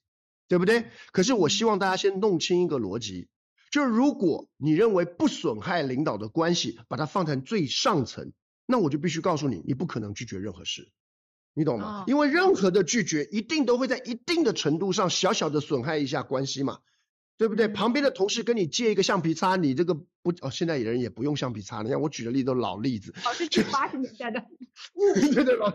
[0.48, 0.86] 对不对？
[1.12, 3.28] 可是我希望大家先弄清一个逻辑，
[3.72, 8.32] 就是如果你认为不损害领导的关系，把它放在最上层，
[8.66, 10.92] 那我就必须告诉你，你不可能拒绝任何事。
[11.58, 12.04] 你懂吗？
[12.06, 16.80] 因为任何的拒绝一定都会在一定的程度上小小的损害一下关系嘛，
[17.38, 17.68] 对不对？
[17.70, 21.84] 旁边的同事跟你借一个橡皮擦，你这个不哦，现在人也不用橡皮擦了。
[21.84, 24.44] 你看我举的例子都老例子，老是举八十年代的，
[25.34, 25.72] 对对老，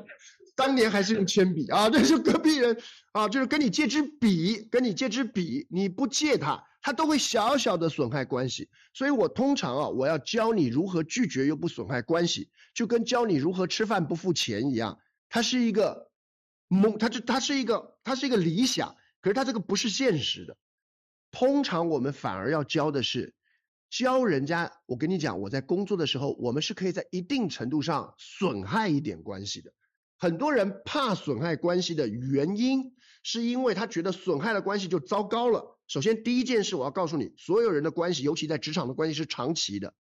[0.54, 2.76] 当年还是用铅笔啊，这是隔壁人
[3.12, 8.68] 啊，就是跟你借支笔，跟你借支笔，你不借他，他都会小小的损害关系。
[8.92, 14.98] 所以我通常啊，我要教你如何拒绝又不损害关系，就跟教你如何吃饭不付钱一样。
[15.30, 16.10] 它是一个
[16.68, 20.58] 梦，它就它是一个它是一个理想，可是它这个不是现实的。
[21.30, 23.32] 通常我们反而要教的是，
[23.88, 24.72] 教人家。
[24.86, 29.72] 我跟你讲，我在工作的时候，我们是可以在一定程度上损害一点关系的。
[30.18, 35.78] 很多人怕损害关系的原因，是因为他觉得损害了关系就糟糕了。
[35.86, 39.94] 首先，第一件事我要告诉你，所有人的关系，尤其在职场的关系是长期的。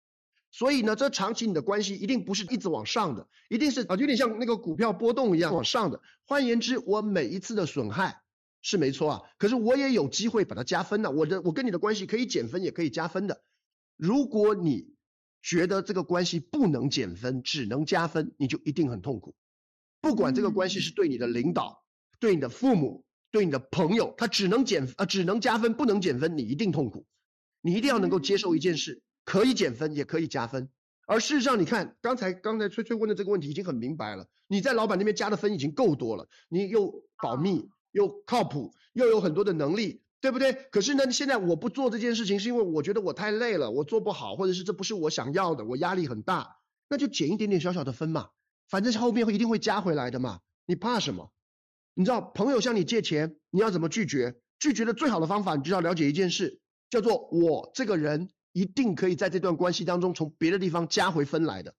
[0.50, 6.00] 所以呢，这长期你的关系一定不是一直往上的，一定是啊，有点像那个股票波动一样往上的。
[6.24, 8.22] 换言之，我每一次的损害
[8.60, 11.10] 是没错啊，可是我也有机会把它加分的。
[11.10, 13.42] 我的我跟你的关系可以减分，也可以加分的。
[13.96, 14.94] 如果你
[15.40, 19.34] 觉得这个关系不能减分，只能加分，你就一定很痛苦。
[20.00, 21.84] 不管这个关系是对你的领导、
[22.18, 27.06] 对你的父母、对你的朋友，他只能减啊，只能加分，不能减分，你一定痛苦。
[27.60, 29.02] 你一定要能够接受一件事。
[29.24, 30.68] 可以减分，也可以加分。
[31.06, 34.28] 而事实上，你看刚才刚才崔崔问的这个问题已经很明白了。
[34.46, 40.52] 你在老板那边加的分已经够多了，你又保密，又靠谱，又有很多的能力，对不对？
[40.70, 46.56] 可是呢，现在我不做这件事情，是因为我觉得我太累了，我做不好，或者是这不是我想要的，我压力很大，
[46.88, 48.30] 那就减一点点小小的分嘛，
[48.68, 50.40] 反正后面会一定会加回来的嘛。
[50.66, 51.32] 你怕什么？
[51.94, 54.36] 你知道朋友向你借钱，你要怎么拒绝？
[54.60, 58.30] 拒绝的最好的方法，你就要了解一件事，叫做我这个人。
[58.52, 61.74] 一定可以在这段关系当中从别的地方加回分来的，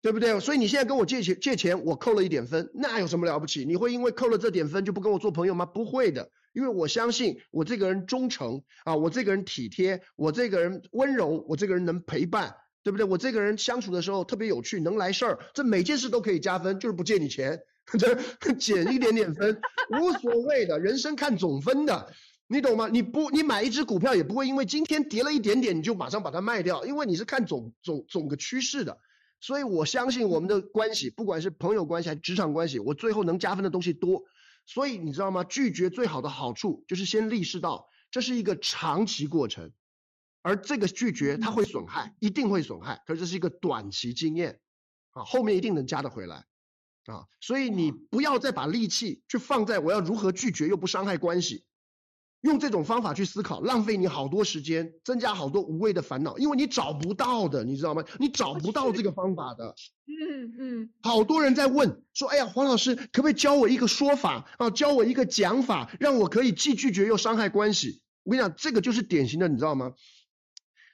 [0.00, 0.38] 对不对？
[0.40, 3.64] 所以你现在跟我借钱借钱，我扣了一点分，那有什么了不起？
[3.64, 5.66] 你会因为扣了这点分就不跟我做朋友吗？
[5.66, 13.04] 不会的，因为我相信我这个人忠诚啊，我这个人体贴，我这个人温柔，我这个人能陪伴，对不对？
[13.04, 17.60] 我这个人相处的时候特别有趣，能来事儿，这每件事都可以加分，就是不借你钱，
[18.40, 19.60] 这减一点点分
[20.00, 22.12] 无所谓的，人生看总分的。
[22.50, 22.88] 你懂吗？
[22.88, 28.98] 你不，你买一只股票也不会因为今天跌了一点点你就马上把它卖掉，因为你是看总总总个趋势的。
[29.40, 34.24] 所以我相信我们的关系，不管是朋友关系还是职场关系，我最后能加分的东西多。
[34.64, 35.44] 所以你知道吗？
[35.44, 39.70] 拒绝最好的好处就是先立识到这是一个长期过程，
[40.40, 44.58] 而这个拒绝它会损害，一定会损害，可是这是一个短期经验
[45.10, 46.46] 啊，后面一定能加得回来
[47.04, 47.26] 啊。
[47.40, 51.66] 所以你不要再把力气去放在我要如何拒绝又不伤害关系。
[52.42, 58.04] 用这种方法去思考，浪费你好多时间，增加好多无谓的烦恼，因为你找不到的，你知道吗？
[58.18, 59.74] 你找不到这个方法的。
[60.06, 60.90] 嗯嗯。
[61.02, 64.70] 好多人在问说：“哎呀，黄老师，可不可以教我一个说法啊？
[64.70, 69.92] 教我一个讲法，让我可以既拒绝又伤害关系？”我跟你讲，这个就是典型的，你知道吗？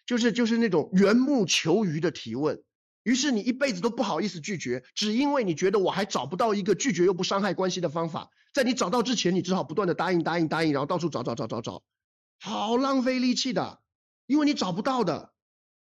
[0.06, 2.62] 就是就是那种缘木求鱼的提问。
[3.02, 8.30] 于是你一辈子都不好意思拒绝，只因为你觉得我还找不到一个拒绝又不伤害关系的方法。
[8.54, 11.82] 在你找到之前，你只好不断的答应答应答应，然后到处找找找找找，
[12.40, 13.80] 好浪费力气的，
[14.26, 15.32] 因为你找不到的，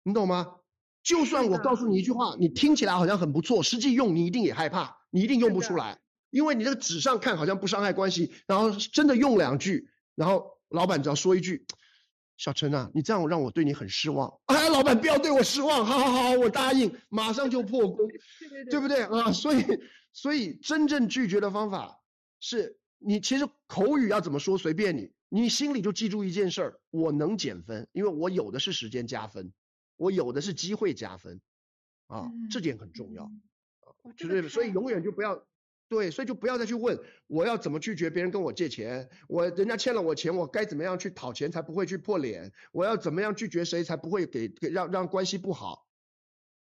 [0.05, 0.55] 你懂吗？
[1.03, 5.99] 就算我告诉你一句话，你听起来好像很不错，实际用你一定也害怕，你一定用不出来，
[6.31, 11.67] 因为你这个纸上看好像不伤害关系，然后真的用两句，然后老板只要说一句。
[12.37, 14.33] 小陈啊，你这样让我对你很失望。
[14.47, 18.09] 哎，老板不要对我失望，好好好，我答应，马上就破功，
[18.71, 19.31] 对不对啊？
[19.33, 19.65] 所以，
[20.15, 22.00] 所以真正拒绝的方法
[22.41, 29.53] 是你其实口语要怎么说随便你，你心里就记住一件事儿：我能减分，因为我有的是时间加分，
[29.97, 31.41] 我有的是机会加分，
[32.07, 35.47] 啊，这点很重要，啊，就是所以永远就不要。
[35.89, 42.53] 对，所以就不要再去问我要怎么拒绝别人跟我借钱，我人家欠了我钱，我该怎么样去讨钱才不会去破脸？
[42.71, 45.89] 我要怎么样拒绝谁才不会给给让让关系不好？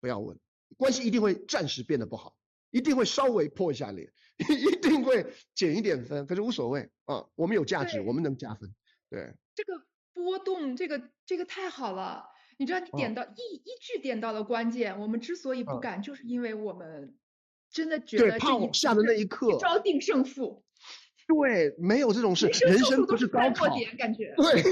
[0.01, 0.37] 不要问，
[0.77, 2.37] 关系一定会暂时变得不好，
[2.73, 8.75] 一定会稍微破一下脸，一定会减一点分，可是无所谓啊，我们有价值，我们能加分。
[9.09, 12.25] 对，这个波动，这个这个太好了，
[12.59, 17.17] 你知道你点到一一句点到了关键，我们之所以不敢，就是因为我们。
[17.75, 20.63] 真的觉得怕往下的那一刻，招定胜负。
[21.27, 23.65] 对，没有这种事，人生不是高考。
[23.97, 24.35] 感觉。
[24.37, 24.63] 对，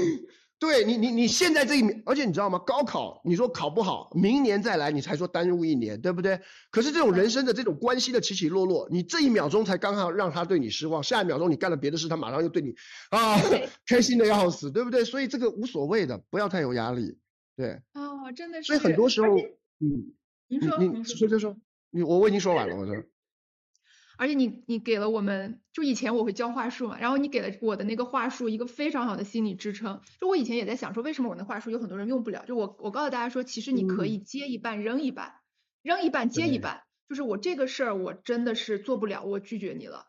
[0.61, 2.59] 对你你你现在这一秒，而且你知道吗？
[2.59, 6.39] 高考你说考不好，明年再来你才说耽误一年，对不对？
[6.69, 12.75] 可是这种人生的这种关系的起起落落，你这一秒钟才刚好让他对你失望，下一秒钟你干了别的事，他马上又对你
[13.09, 13.39] 啊
[13.87, 15.03] 开心的要死，对不对？
[15.03, 17.17] 所以这个无所谓的，不要太有压力。
[17.57, 17.81] 对。
[17.95, 18.67] 哦，真的是。
[18.67, 20.13] 所以很多时候，嗯，
[20.47, 21.57] 您说，您说就说。
[21.89, 22.93] 你我我已经说完了，我这。
[24.21, 29.99] 而且你你给了我们，就以前我会教话术嘛，然后你给了我的那个话术一个非常好的心理支撑。
[30.19, 32.45] 就我以前也在想说，为什么我那话术有很多人用不了？
[32.45, 35.33] 就我我告诉大家说，其实你可以接一半扔一半，
[35.81, 36.83] 扔一半接一半。
[37.09, 40.05] 就是我这个事儿我真的是做不了，我拒绝你了。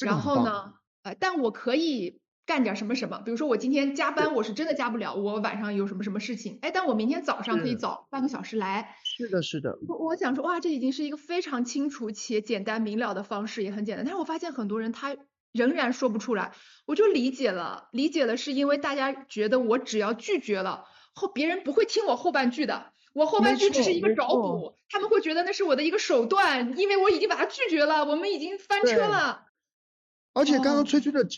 [0.00, 2.21] 然后呢，呃，但我可以。
[2.44, 8.96] 干点什么什么，比如说我今天加班，我是真的加不了，我晚上有什么什么事情，哎，但我明天早上可以早半个小时来。
[9.04, 9.78] 是的，是的。
[9.88, 14.04] 我我想说，哇，这已经是一个非常清楚且简单明了的方式，也很简单。
[14.04, 15.16] 但是我发现很多人他
[15.52, 16.52] 仍然说不出来，
[16.86, 20.84] 我就理解了，理解了是因为大家觉得我只要拒绝了
[21.14, 29.44] 后，别人不会听我后半句的，我后半句只是一个找补，他们会觉得那是我的一个手段，因为我已经把他拒绝了，我们已经翻车了。
[30.34, 31.28] 而且刚刚崔崔的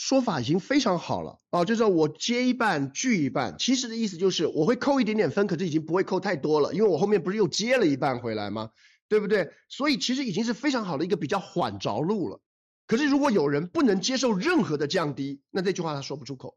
[0.00, 8.70] 说法已经非常好了啊，就是我接一半拒一半，其实的意思就是我会扣一点点分，可是已经不会扣太多了，因为我后面不是又接了一半回来吗？
[9.08, 9.50] 对不对？
[9.68, 12.40] 所以其实已经是非常好的一个比较缓着陆了。
[12.86, 16.56] 可是如果有人不能接受任何的降低，那这句话他说不出口。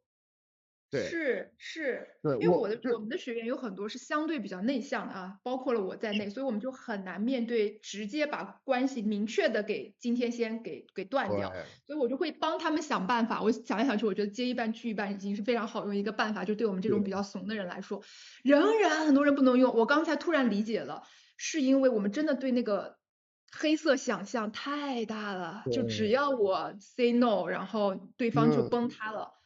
[0.92, 11.50] 对，是是，对，因为我的我们的学员有很多是相对比较内向的啊，包括了我在内，所以我们就很难面对直接把关系明确的给今天先给给断掉，
[11.88, 13.42] 所以我就会帮他们想办法。
[13.42, 18.04] 我想来想去，我觉得接一半拒一半已经是非常好用一个办法，就对我们这种比较怂的人来说，
[18.44, 19.74] 仍然很多人不能用。
[19.74, 21.04] 我刚才突然理解了，
[21.38, 22.98] 是因为我们真的对那个。
[23.54, 29.41] 黑色想象太大了，就只要我 say no，然后对方就崩塌了。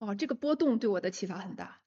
[0.00, 1.78] 哦，这个波动对我的启发很大。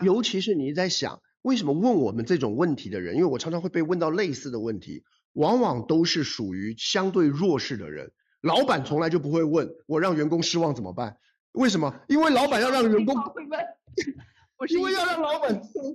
[0.00, 8.12] 尤其是你在想，为什么问我们这种问题的人，因为我常常会被问到类似的问题，往往都是属于相对弱势的人。
[8.42, 11.16] 老板从来就不会问我让员工失望怎么办？
[11.52, 12.00] 为什么？
[12.08, 13.14] 因为老板要让员工。
[14.70, 15.52] 因为要让老板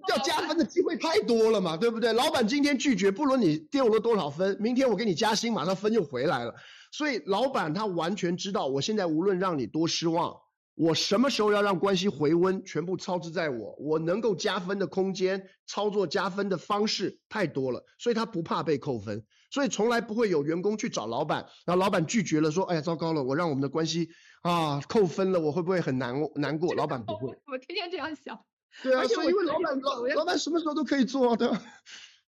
[0.09, 2.13] 要加分的机会太多了嘛，对不对？
[2.13, 6.53] 老板今天拒绝，不论你丢了多少分，明天我给你加薪，马上分就回来了。
[6.91, 10.35] 所以老板他完全知道，我现在无论让你多失望，
[10.81, 13.75] 我什么时候要让关系回温，全部操之在我。
[13.79, 19.23] 我能够加分的空间，操作加分的方式太多了，所以他不怕被扣分。
[19.51, 24.09] 所以从来不会有员工去找老板，然后老板拒绝了，说：“哎呀，糟糕了，我让我们的关系
[24.41, 28.39] 啊扣分了，我会不会很难难过？”老板不会， 我天天这样想。
[28.81, 31.61] 对啊，所以因为老板老老板什么时候都可以做，对吧？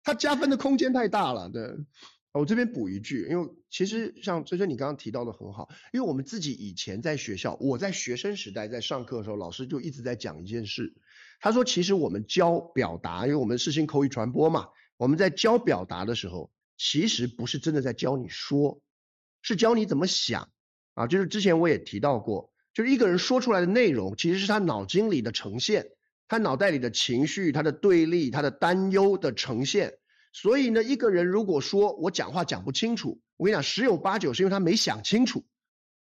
[0.05, 1.63] 他加分的空间太大了，对。
[2.37, 10.93] 我这边补一句，因为其实像崔崔你刚刚提到的很好，因为我们自己以前在学校，我在学生时代在上课的时候，老师就一直在讲一件事，
[11.39, 14.67] 他说其实我们教表达，因为我们视听口语传播嘛，
[14.97, 18.81] 我们在教表达的时候，其实不是真的在教你说，
[19.41, 20.49] 是教你怎么想
[20.93, 21.07] 啊。
[21.07, 25.89] 就是之前我也提到过，就是一个人说出来的内容，其实是他脑筋里的呈现。
[26.29, 29.93] 他脑袋里的情绪，他的对立，他的担忧的呈现。
[30.39, 35.43] 所以呢，一个人如果说我讲话讲不清楚，我跟你讲，十有八九是因为他没想清楚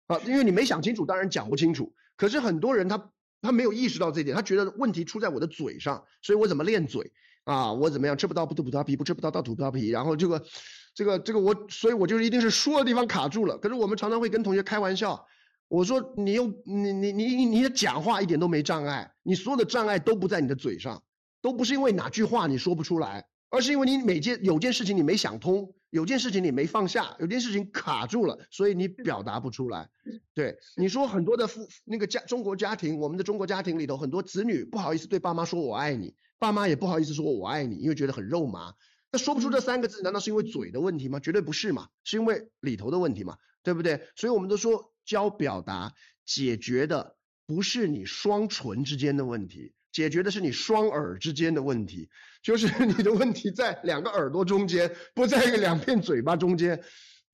[0.05, 0.19] 啊。
[0.19, 1.91] 因为你没想清楚，当然讲不清楚。
[2.15, 3.11] 可是很多人他
[3.41, 7.11] 他没有意识到这一点，他觉得问题出在我的嘴上，所以我怎么练嘴
[7.43, 7.73] 啊？
[7.73, 9.89] 我怎么样吃不到不吐葡萄皮，不吃葡萄倒吐葡萄皮。
[9.89, 10.45] 然后这个
[10.93, 13.57] 这个这个我，所以我就一定是说的地方卡住了。
[13.57, 15.25] 可是我们常常会跟同学开玩笑。
[15.69, 21.01] 我说你又你你你你你的讲话一点都没障碍，你所有的障碍都不在你的嘴上，
[21.41, 29.89] 都不是因为哪句话你说不出来，而是因为你每件有件事情你没想通，有件事情你没放下，有件事情卡住了，所以你表达不出来。
[30.33, 38.73] 对，你说很多的父那个家中国家庭，我们的中国家庭里头很多子女不好意思对爸妈说我爱你，爸妈也不好意思说我爱你，因为觉得很肉麻。
[39.11, 41.19] 那说不出这三个字，难道是因为嘴的问题吗？
[41.19, 44.07] 绝对不是嘛，是因为里头的问题嘛，对不对？
[44.15, 44.93] 所以我们都说。
[45.05, 47.15] 教表达解决的
[47.47, 52.11] 不是你双唇之间的问题，解决的是你双耳之间的问题，
[52.41, 56.81] 就是 你的问题在两个耳朵中间，不在一个两片嘴巴中间。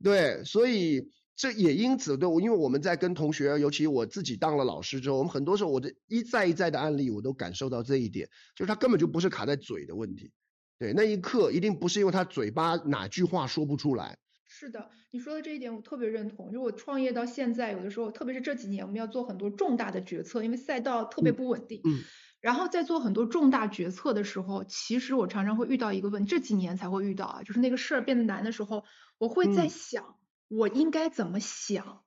[0.04, 10.32] 对，所以这也因此对我，因为我们在跟同学，尤其我自己当了老师之后，我们很多时候我的一再一再的案例，我都感受到这一点，就是他根本就不是卡在嘴的问题，
[10.78, 14.18] 对，那一刻一定不是因为他嘴巴哪句话说不出来。
[14.48, 16.52] 是的，你说的这一点我特别认同。
[16.52, 21.82] 就我创业到现在，有的时候，特别是这几年，我们要做很多重大的决策，因为赛道特别不稳定。
[21.86, 22.02] 嗯。
[22.46, 28.86] 然后在做很多重大决策的时候，其实我常常会遇到一个问题，这几年才会遇到啊，就是那个事儿变得难的时候，
[29.18, 32.04] 我会在想，我应该怎么想？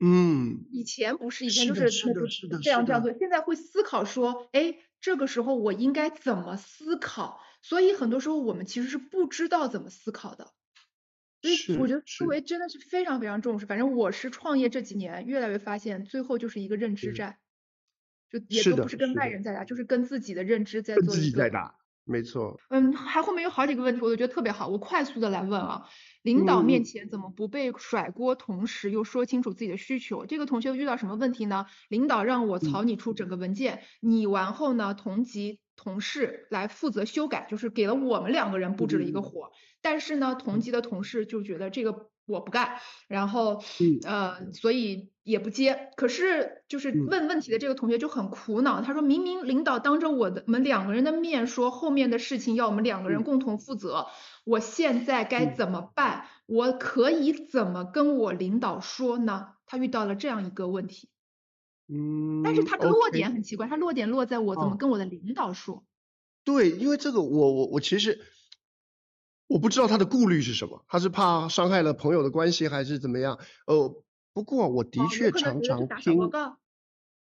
[0.00, 0.64] 嗯。
[0.72, 1.90] 以前不是以前就是
[2.62, 7.38] 这样这样做，现在会思考说，哎，这个时候我应该怎么思考？
[7.60, 10.50] 所以很多时候我们其实是不知道怎么思考的。
[11.42, 13.66] 所以我觉得思维真的是非常非常重视。
[13.66, 17.36] 反正我是创业这几年，越来越发现，最后就是一个认知战，
[18.32, 21.14] 就也都不是跟外人在打，就是跟自己的认知在做。
[21.14, 21.74] 自己在打，
[22.04, 22.58] 没错。
[22.70, 25.82] 嗯，还后面有好几个问题，我都觉得特别好，我快速的来问啊。
[26.22, 30.24] 领导面前怎么不被甩锅，同时又说清楚自己的需求？
[30.24, 31.66] 这个同学遇到什么问题呢？
[31.88, 35.60] 领导让我草拟出整个文件，拟完后呢，同级。
[35.82, 42.78] 同事来负责修改，就是给了我们两个人布置了一个活，但是呢，同级的同事就觉得这个我不干，
[43.08, 43.60] 然后
[44.06, 45.90] 呃，所以也不接。
[45.96, 54.06] 可是就是问问题的这个同学就很苦恼，他说明明领导当着我的我们两个人的面说后面的事情要我们两个人共同负责，
[54.44, 56.26] 我现在该怎么办？
[56.46, 59.48] 我可以怎么跟我领导说呢？
[59.66, 61.08] 他遇到了这样一个问题。
[61.88, 65.84] 嗯，但是他的落点很奇怪，他落点落在我怎么哦跟我的领导说。
[66.44, 68.20] 对，因为这个我我我其实
[69.46, 73.38] 我不知道他的顾虑是什么，他是怕伤害了朋友的关系还是怎么样？
[73.66, 74.02] 呃，
[74.32, 76.58] 不过我的哦确常常打小报听，告。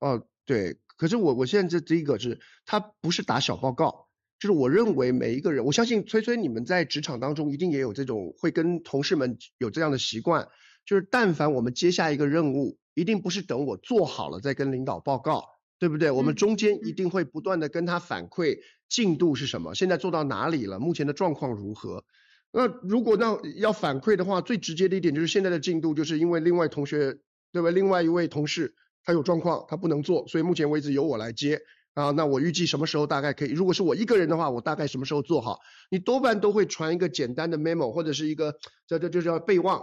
[0.00, 10.48] 哦，对，可是我我现在这第一个是，他不是打小报告，就是我认为每一个人，我相信崔崔你们在职场当中一定也有这种会跟同事们有这样的习惯，
[10.86, 15.44] 就是但凡我们接下一个任务，一定不是等我做好了再跟领导报告，
[15.78, 16.10] 对不对？
[16.10, 18.58] 我们嗯中间一嗯定会不断的跟他反馈
[18.90, 22.04] 进度是什么，现在做到哪里了，目前的状况如何。
[22.52, 27.16] 那如果那要反馈的话，最直接的一点就是现在的进度，就是因为另外同学，
[27.52, 27.70] 对吧？
[27.70, 28.74] 另外一位同事
[29.04, 31.60] 他有状况，他不能做，所以目前为止由我来接
[31.94, 32.10] 啊。
[32.10, 33.50] 那我预计什么时候大概可以？
[33.52, 35.60] 如果是我一个人的话，我大概什么时候做好？
[35.90, 39.80] 你多半都会传一个简单的 memo 或者是一个这这这叫备忘，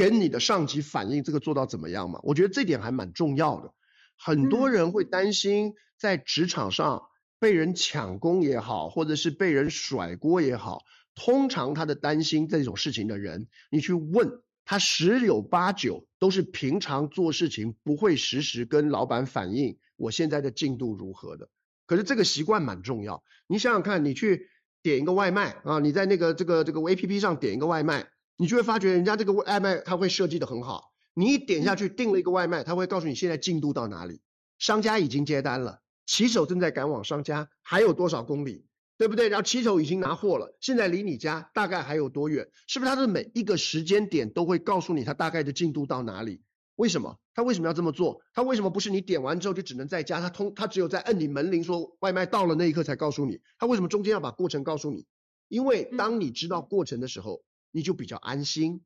[0.00, 2.20] 跟你的上级反映这个做到怎么样嘛？
[2.22, 3.74] 我觉得这点还蛮重要的。
[4.16, 7.02] 很多嗯人会担心在职场上
[7.38, 10.84] 被人抢功也好，或者是被人甩锅也好，
[11.14, 21.50] 通常他的担心这种事情的人，你去问他，十有八九都是平常做事情不会实时跟老板反映我现在的进度如何的。
[21.84, 24.48] 可是这个习惯蛮重要，你想想看，你去
[24.82, 28.08] 点一个外卖啊，你在那个这个这个 A P P 上点一个外卖，
[28.40, 34.22] 你就会发觉人家这个外卖他会设计的很好，你一点下去订了一个外卖，他会告诉你现在进度到哪里，
[34.58, 38.64] 商家已经接单了，骑手正在赶往商家，还有多少公里，
[38.96, 39.28] 对不对？
[39.28, 42.48] 然后骑手已经拿货了，现在离你家大概还有多远？
[42.66, 46.40] 是不是他的每一个时间点都会告诉你他大概的进度到哪里？
[46.76, 47.18] 为什么？
[47.34, 48.22] 他为什么要这么做？
[48.32, 50.18] 他为什么不是你点完之后就只能在家？
[50.18, 53.38] 他通他只有在摁你门铃说外卖到了那一刻才告诉你。
[53.58, 55.04] 他为什么中间要把过程告诉你？
[55.48, 58.82] 因为当你知道过程的时候，你就比较安心。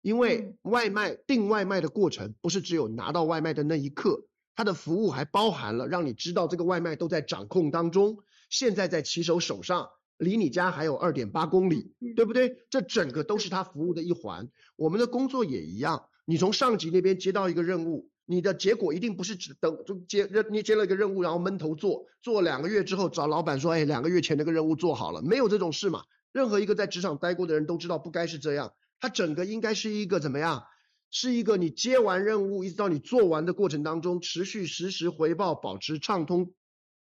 [0.00, 8.18] 因为外卖订外卖的过程不是只有拿到外卖的那一刻，它的服务还包含了让你知道这个外卖都在掌控当中，
[8.48, 12.64] 现在在骑手手上，离你家还有二点八公里，对不对？
[12.70, 14.48] 这整个都是他服务的一环。
[14.76, 26.04] 我们的工作也一样，你从上级那边接到一个任务，你的结果一定不是只等就接任你接了一个任务，然后闷头做，做两个月之后找老板说，哎，两个月前那个任务做好了，没有这种事嘛。
[26.32, 28.74] 任何一个在职场待过的人都知道，不该是这样。
[29.00, 30.64] 它整个应该是一个怎么样？
[31.10, 36.52] 是一个你接完任务，一直到你做完的过程当中，持续实时回报，保持畅通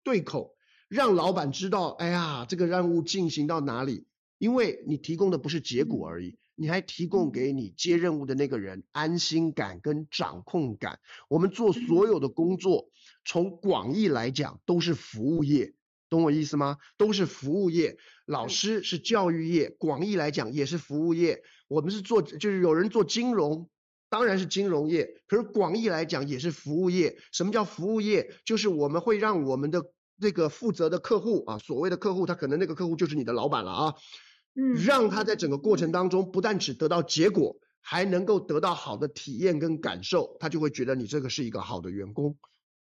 [0.03, 0.55] 对口，
[0.89, 4.07] 让老板知道，哎呀，这个任务进行到哪里。
[4.39, 10.99] 因为你提供的不是结果而已，你还提供给你接任务的那个人安心感跟掌控感。
[11.29, 12.89] 我们做所有的工作，
[13.27, 15.75] 从广义来讲都是服务业，
[16.09, 16.79] 懂我意思吗？
[16.97, 17.99] 都是服务业。
[18.31, 21.43] 老师是教育业，广义来讲也是服务业。
[21.67, 23.69] 我们是做，就是有人做金融，
[24.09, 27.19] 当然是金融业，可是广义来讲也是服务业。
[27.33, 28.33] 什么叫服务业？
[28.45, 29.83] 就是我们会让我们的
[30.21, 33.95] 这个负责的客户啊，所谓的客户，他可能那个客户就是你的老板了啊，
[34.55, 42.37] 嗯，让他在整个过程当中不但只得到结果，还能够得到好的体验跟感受，他就会觉得你这个是一个好的员工。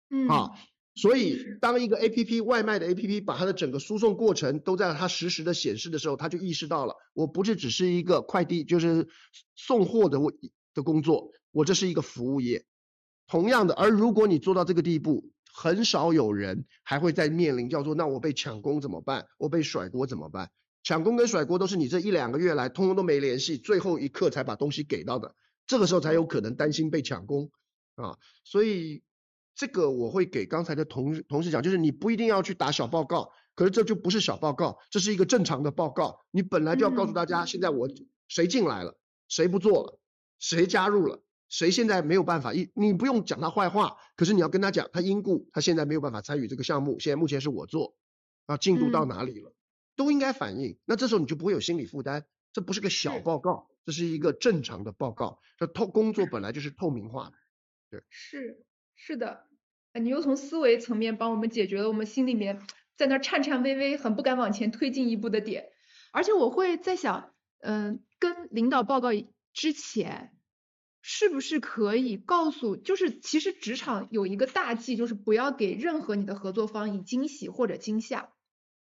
[0.10, 0.52] 嗯，啊，
[0.94, 9.08] 所以当一个 A P P 外卖的 A P P 把它的整个输送过程都在它实时的显示的时候，他就意识到了，我不是只是一个快递，就是
[9.56, 10.34] 送货的我
[10.74, 12.66] 的工作，我这是一个服务业。
[13.28, 19.28] 同样的，而如果你做到这个地步，很少有人还会再面临叫做那我被抢功怎么办？
[19.38, 20.52] 我被甩锅怎么办？
[20.84, 25.36] 抢功跟甩锅都是你这一两个月来通通都没联系，最后一刻才把东西给到的，
[25.68, 27.52] 这个时候才有可能担心被抢功
[27.96, 28.18] 啊。
[28.44, 29.04] 所以
[29.54, 36.22] 这个我会给刚才的同同事讲，就是你不一定要去打小报告，可是这就不是小报告，这是一个正常的报告。
[36.32, 37.90] 你本来就要告诉大家，现在我
[38.28, 38.98] 谁进来了，
[39.28, 40.00] 谁不做了，
[40.40, 47.96] 谁加入了，谁现在没有办法，一你不用讲他坏话，可是你要跟他讲，他因故他现在没有办法参与这个项目，现在目前是我做，
[48.46, 49.54] 啊进度到嗯哪里了，
[49.96, 50.80] 都应该反映。
[50.86, 55.40] 那这时候你就不会有心理负担，这不是个小报告，这是一个正常的报告。
[55.58, 57.34] 这透工作本来就是透明化的。
[57.90, 58.64] 对是
[59.04, 59.48] 是的，
[59.94, 62.62] 呃你又从思维层面帮我们解决了我们心里面
[62.96, 65.70] 在那儿颤颤巍巍、很不敢往前推进一步的点。
[66.12, 69.10] 而且我会在想，嗯、跟领导报告
[69.54, 70.38] 之前，
[71.02, 78.30] 是不是可以告诉，就是其实职场有一个大忌，就是不要给任何你的合作方以惊喜或者惊吓。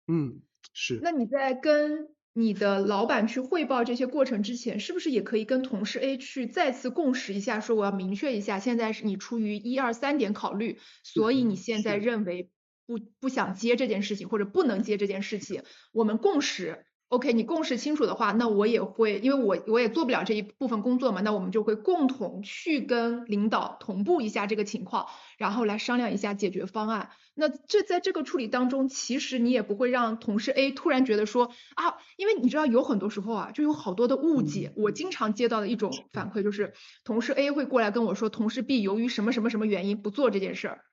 [0.06, 0.40] 嗯，
[0.72, 1.00] 是。
[1.02, 2.08] 那你在跟
[2.38, 12.48] 你的老板去汇报这些过程之前，是不是也可以跟同事 A 去再次共识一下，说我要明确一下，现在是你出于一二三点考虑，所以你现在认为
[12.86, 16.84] 不不想接这件事情，或者不能接这件事情，我们共识。
[17.08, 25.06] OK，你共识清楚的话，那我也会，因为我我也做不了这一部分工作嘛，那我们就会共同去跟领导同步一下这个情况，
[25.38, 27.08] 然后来商量一下解决方案。
[27.34, 31.46] 那这在这个处理当中，其实你也不会让同事 A 突然觉得说
[31.76, 34.72] 啊，因为你知道有很多时候啊，就有好多的误解。
[34.76, 40.84] 我经常接到的一种反馈就是，同事 A 会过来跟我说，同事 B 由于什么什么什么原因不做这件事儿。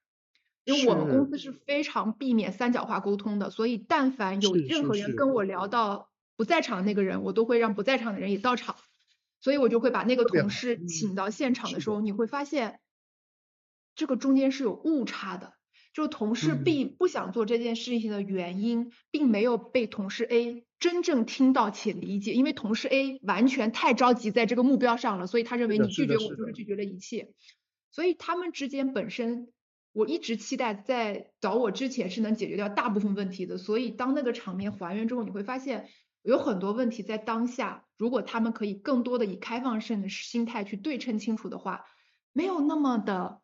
[0.65, 5.43] 因为我们公司是非常避免三角化沟通的，所以但凡有任何人跟我。
[5.43, 8.75] 聊到不在场的那个人，我都会让不在场的人也到场，
[9.39, 12.79] 所以我就会把那个同事请到现场的时候，你会发现
[13.95, 15.53] 这个中间是有误差的，
[15.93, 27.31] 就同事 B 不想做这件事情的原因，并没有被同事 A 真正听到且理解，因为同事 A 完全太着急在这个目标上了，所以他认为你拒绝我就是拒绝了一切，
[27.91, 29.49] 所以他们之间本身。
[29.95, 35.87] 我一直期待在找我之前是能解决掉大部分问题的，所以当那个场面还原之后，你会发现
[36.21, 41.85] 有很多问题在当下，如果他们可以更多的以开放性的心态去对称清楚的话，
[42.33, 43.39] 没有那么的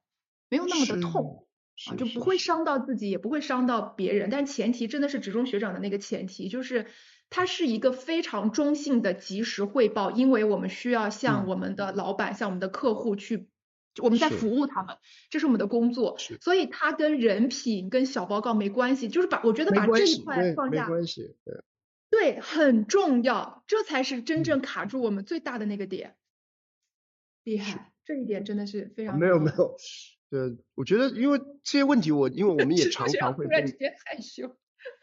[0.49, 1.47] 没有那么的痛
[1.89, 4.29] 啊，就不会伤到自己，也不会伤到别人。
[4.29, 6.87] 但前提真的是职中学长的那个前提，就是
[7.29, 13.47] 他是一个非常中性的及时汇报，因为我们需要向我们的老板、向我们的客户去。
[14.01, 14.95] 我们在服务他们，
[15.29, 21.63] 这是我们的工作，所以它跟人品、跟小报告没关系，就是把我觉得把这一块放下，没关系，对，
[22.09, 26.15] 对，很重要，这才是真正卡住我们最大的那个点。
[27.43, 29.75] 厉害，这一点真的是非常没有没有，
[30.29, 34.55] 对，我觉得因为这些问题，我因为我们也 常常会突然之间害羞，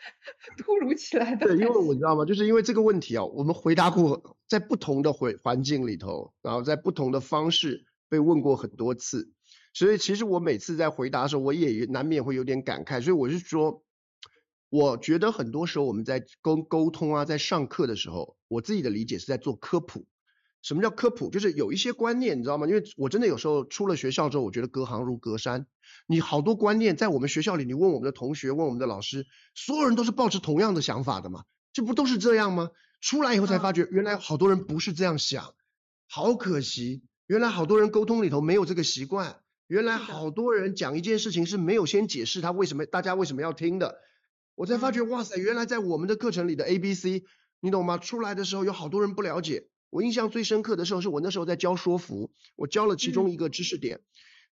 [0.57, 2.25] 突如其来的，对，因为我知道吗？
[2.25, 7.85] 就是因为这个问题啊，我们回答过，在不同的环环境里头，然后在不同的方式。
[8.09, 9.31] 被问过很多次，
[9.75, 13.01] 所以其实我每次在回答的时候，我也难免会有点感慨。
[13.01, 13.85] 所以我是说，
[14.71, 20.07] 我觉得很多时候我们在沟沟通啊，在上课的时候，我自己的理解是在做科普。
[20.61, 21.31] 什么叫科普？
[21.31, 22.67] 就是有一些观念，你知道吗？
[22.67, 25.67] 因为我真的有时候出了学校之后，我觉得隔行如隔山。
[26.07, 31.45] 你好多观念在我们学校里，你问我们的同学，问我们的老师，所有人都是抱持同样的想法的嘛？
[31.73, 32.71] 这不都是这样吗？
[33.01, 35.55] 出来以后才发觉，原来好多人不是这样想，
[36.09, 37.05] 好可惜。
[37.29, 43.99] 原来好多人沟通里头没有这个习惯，原来好多人讲一件事情是没有先解释他为什么，大家为什么要听的，
[44.55, 47.25] 我才发觉哇塞，原来在我们的课程里的 A B C，
[47.61, 47.99] 你懂吗？
[47.99, 49.69] 出来的时候有好多人不了解。
[49.91, 54.01] 我印象最深刻的时候是我那时候在教说服，我教了其中一个知识点，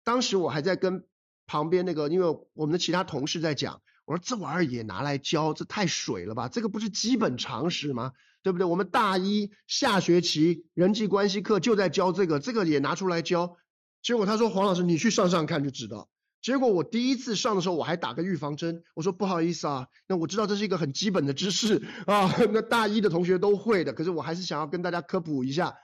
[0.04, 1.06] 当时我还在跟
[1.46, 6.48] 旁边那个，因为我们的其他同事在讲，我说这玩意儿也拿来教，这太水了吧？
[6.48, 8.12] 这个不是基本常识吗？
[8.42, 8.64] 对不对？
[8.64, 13.56] 我们大一下学期人际关系课就在教这个，这个也拿出来教。
[14.02, 16.08] 结果他说黄老师，你去上上看就知道。
[16.40, 25.74] 结果我第一次上的时候，我还打个预防针，我说不好意思啊，那我知道这是一个很基本的知识 啊，那大一的同学都会的，可是我还是想要跟大家科普一下。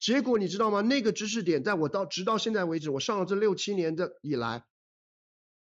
[0.00, 0.80] 结果你知道吗？
[0.80, 4.64] 那个知识点在我到直到现在为止，我上了这六七年的以来，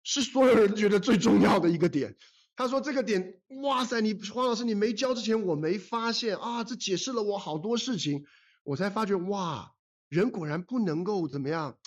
[0.03, 2.17] 是所有人觉得最重要的一个点。
[2.57, 8.25] 他说这个点，哇塞，你黄老师你没教之前我没发现啊，这解释了我好多事情，
[8.65, 9.73] 我才发觉哇，
[10.11, 11.79] 人果然不能够怎么样，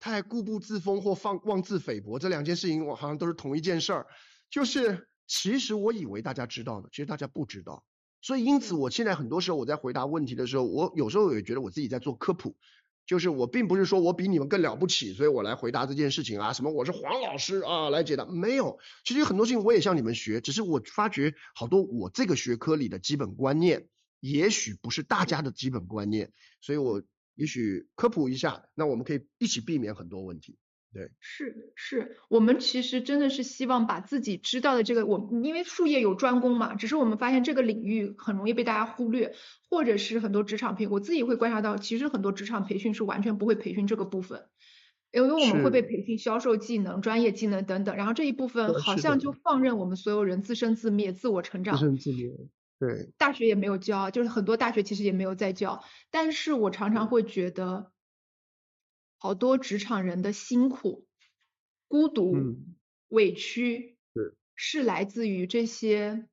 [0.00, 4.06] 太固步自封或放妄自菲薄，这两件事情我好像都是同一件事儿，
[4.50, 7.84] 就是其实我以为大家知道的，其实大家不知道，
[8.22, 12.56] 所以因此我现在很多时候我在回答问题的时候，我有时候也觉得我自己在做科普。
[13.08, 23.88] 就是我并不是说我比你们更了不起，所以我来回答这件事情啊，什么我是黄老师啊来解答，没有，其实有很多事情我也向你们学，只是我发觉好多我这个学科里的基本观念，
[24.20, 27.02] 也许不是大家的基本观念，所以我
[27.34, 30.58] 也许科普一下，那我们可以一起避免很多问题。
[30.90, 39.34] 对，是是，我们其实真的是希望把自己知道的这个，我因为术业有专攻嘛，只是我们发现这个领域很容易被大家忽略，
[39.68, 44.46] 或者是很多职场培，我自己会观察到，其实很多职场培训是完全不会培训这个部分，
[45.12, 51.76] 因为我们会被培训销售技能、专业技能等等，然后这一部分好像就放任我们所有人自生自灭、自我成长。
[51.76, 52.30] 自生自灭，
[52.80, 53.12] 对。
[53.18, 57.92] 大学也没有教，就是很多大学其实也没有在教，但是我常常会觉得。
[59.18, 61.06] 好多职场人的辛苦、
[61.88, 62.34] 孤独、
[63.08, 63.98] 委屈，
[64.54, 64.82] 是。
[64.82, 66.26] 来自于这些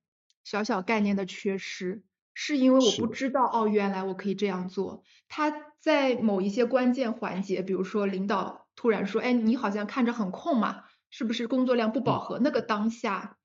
[0.44, 2.04] 小小概念的缺失，
[2.34, 5.04] 是因为我不知道哦，原来我可以这样做。
[5.28, 13.38] 他在某一些关键环节，比如说领导突然说：“哎，你好像看着很空嘛，是不是工作量不饱和？”那个当下，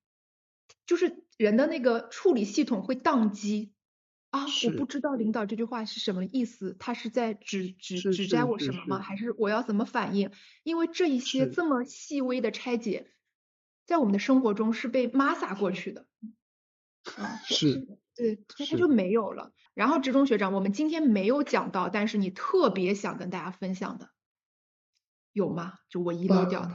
[0.87, 3.73] 就是人的那个处理系统会宕机
[4.31, 8.97] 啊，我是不知道领导这句话是什么意思，他是在指指指是是是摘我什么吗？
[8.99, 10.31] 是还是我要怎么反应？
[10.63, 13.11] 因为这一些是这么细微的拆解，
[13.87, 16.07] 在我们的生活中是被抹撒过去的，
[17.17, 19.53] 啊，是对，所以它是就没有了。
[19.75, 24.11] 然后职中学长，我们今天没有讲到，但是你特别想跟大家分享的，
[25.33, 25.75] 有吗？
[25.89, 26.75] 就我遗漏掉的。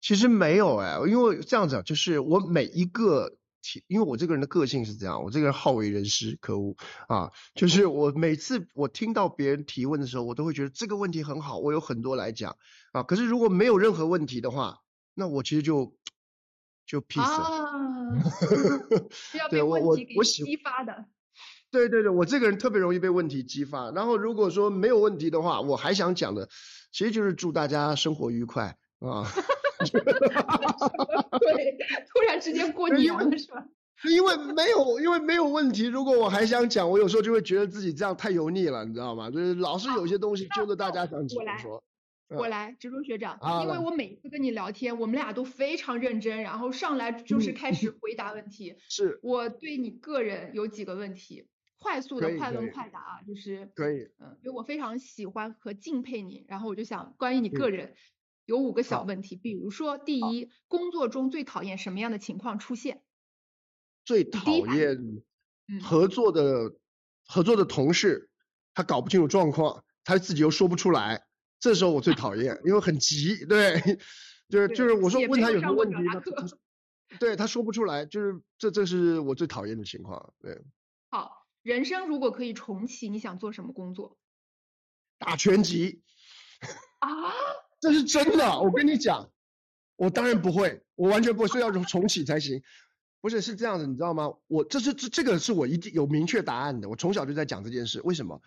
[0.00, 6.76] 其实没有哎，因为这样子啊，就是我每一个题，因为我这个人的个性是这样，我这个人好为人师，可恶
[7.08, 7.30] 啊！
[7.54, 12.56] 就是我每次我听到别人提问的时候，我都会觉得这个问题很好，我有很多来讲
[12.92, 13.02] 啊。
[13.02, 14.80] 可是如果没有任何问题的话，
[15.14, 15.94] 那我其实就
[16.84, 17.72] 就 peace 了。
[19.40, 21.06] 啊，对我被问题给我我喜激发的。
[21.70, 23.90] 对对对，我这个人特别容易被问题激发。
[23.92, 26.50] 然后如果说没有问题的话，我还想讲的，
[26.92, 29.24] 其实就是祝大家生活愉快啊。
[29.90, 31.76] 对，
[32.08, 33.66] 突然之间过年了是吧？
[34.10, 35.86] 因为没有，因为没有问题。
[35.86, 39.30] 如果我还想讲，我有时候就会觉得自己这样太油腻了，你知道吗？
[39.30, 41.82] 就是老是有些东西揪着大家想我来说。
[42.34, 48.74] 我来，植中学长，因为我每一次跟你聊天，我们俩都非常认真，然后上来就是嗯开始回答问题。
[48.88, 51.46] 是我对你个人有几个问题，
[51.78, 57.94] 快速的快问快答啊，就是可以，嗯，因为我非常喜欢和敬佩你，然后我就想关于你个嗯人
[58.44, 63.02] 有五个小问题，比如说第一，工作中最讨厌什么样的情况出现？
[64.04, 65.22] 最讨厌
[65.68, 66.76] 嗯合作的
[67.24, 68.30] 合作的同事，
[68.74, 71.24] 他搞不清楚状况，他自己又说不出来，
[71.60, 73.80] 这时候我最讨厌，因为很急，对，
[74.48, 76.58] 就是就是我说问他有什么问题呢达课？
[77.20, 80.62] 对他说不出来，就是这这是我最讨厌的情况，对，
[81.10, 84.18] 好，人生如果可以重启，你想做什么工作？
[85.18, 86.02] 打拳击。
[87.00, 87.08] 啊，
[87.82, 89.28] 这是真的，我跟你讲，
[89.96, 92.62] 我当然不会，我完全不会，所以要重启才行。
[93.20, 94.32] 不是，是这样的，你知道吗？
[94.46, 98.00] 我这是这这个是我一定有明确答案的，我从小就在讲这件事。
[98.02, 98.40] 为什么？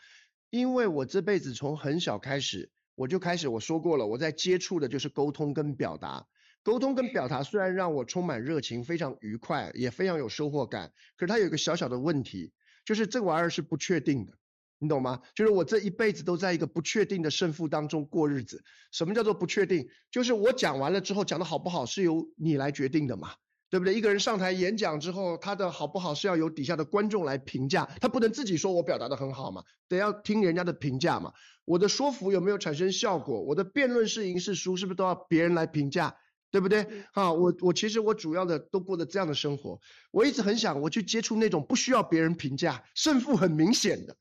[0.52, 6.26] 因为我这辈子从很小开始，我就开始我说过了，我在接触的就是沟通跟表达。
[6.64, 12.54] 沟通跟表达虽然让我充满热情，非常愉快，也非常有收获感，可是它有一个小小的问题，
[12.86, 14.34] 就是这玩意儿是不确定的。
[14.78, 15.22] 你懂吗？
[15.34, 18.64] 就是我这一辈子都在一个不确定的胜负当中过日子。
[18.92, 19.88] 什么叫做不确定？
[20.12, 23.32] 就是我讲完了之后讲的好不好是由你来决定的嘛，
[23.70, 23.94] 对不对？
[23.94, 31.32] 一个人上台演讲之后，他的好不好是要由底下的观众来评价，他不能自己说我表达的很好嘛，得要听人家的评价嘛。
[31.64, 33.42] 我的说服有没有产生效果？
[33.42, 36.16] 我的辩论是赢是输，是不是都要别人来评价？
[36.52, 36.88] 对不对？
[37.12, 39.78] 啊，我我其实我主要的都过的这样的生活，
[40.12, 44.16] 我一直很想我去接触那种不需要别人评价，胜负很明显的。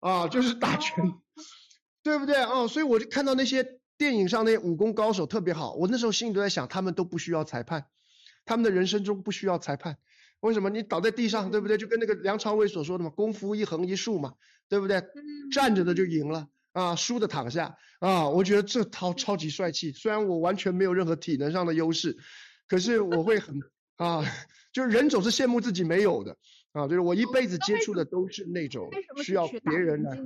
[0.00, 0.94] 啊，就是打拳，
[2.02, 2.42] 对不对？
[2.42, 7.86] 哦，所以我就看到那些电影上那些武功高手特别好，我那时候心里都在想，他们都不需要裁判，
[8.44, 9.98] 他们的人生中不需要裁判。
[10.40, 10.70] 为什么？
[10.70, 11.76] 你倒在地上，对不对？
[11.76, 14.32] 就跟那个梁朝伟所说的嘛，功夫一横一竖嘛，
[14.70, 15.02] 对不对？
[15.52, 18.26] 站着的就赢了啊，输的躺下啊。
[18.26, 22.16] 我觉得这套超级帅气，虽然我完全没有任何体能上的优势，
[22.66, 23.60] 可是我会很
[23.96, 24.24] 啊，
[24.72, 26.38] 就是人总是羡慕自己没有的。
[26.72, 28.88] 啊，就是我一辈子接触的都是那种
[29.24, 30.16] 需要别人来？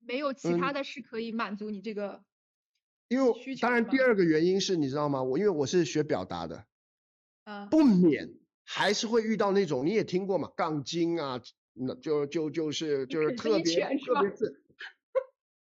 [0.00, 2.22] 没有其嗯他的是可以满足你这个
[3.08, 5.22] 因为当然第二个原因是你知道吗？
[5.22, 6.64] 我因为我是学表达的，
[7.44, 8.30] 啊不免
[8.64, 11.42] 还是会遇到那种你也听过嘛，杠精啊，
[11.74, 14.62] 那就就就是就是特别是特别是，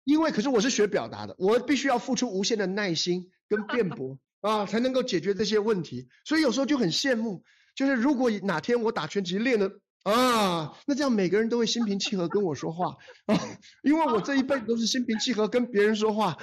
[0.05, 7.43] 因为可是我是学表达的，我必须要付出无限的耐心跟辩 驳啊，才能够解决这些问题，所以有时候就很羡慕，
[7.75, 9.81] 就是如果哪天我打拳击练的。
[10.07, 12.97] 啊，那这样每个人都会心平气和跟我说话
[13.27, 13.35] 啊，
[13.83, 16.39] 因为我这一辈子都是心平气和跟别人说话，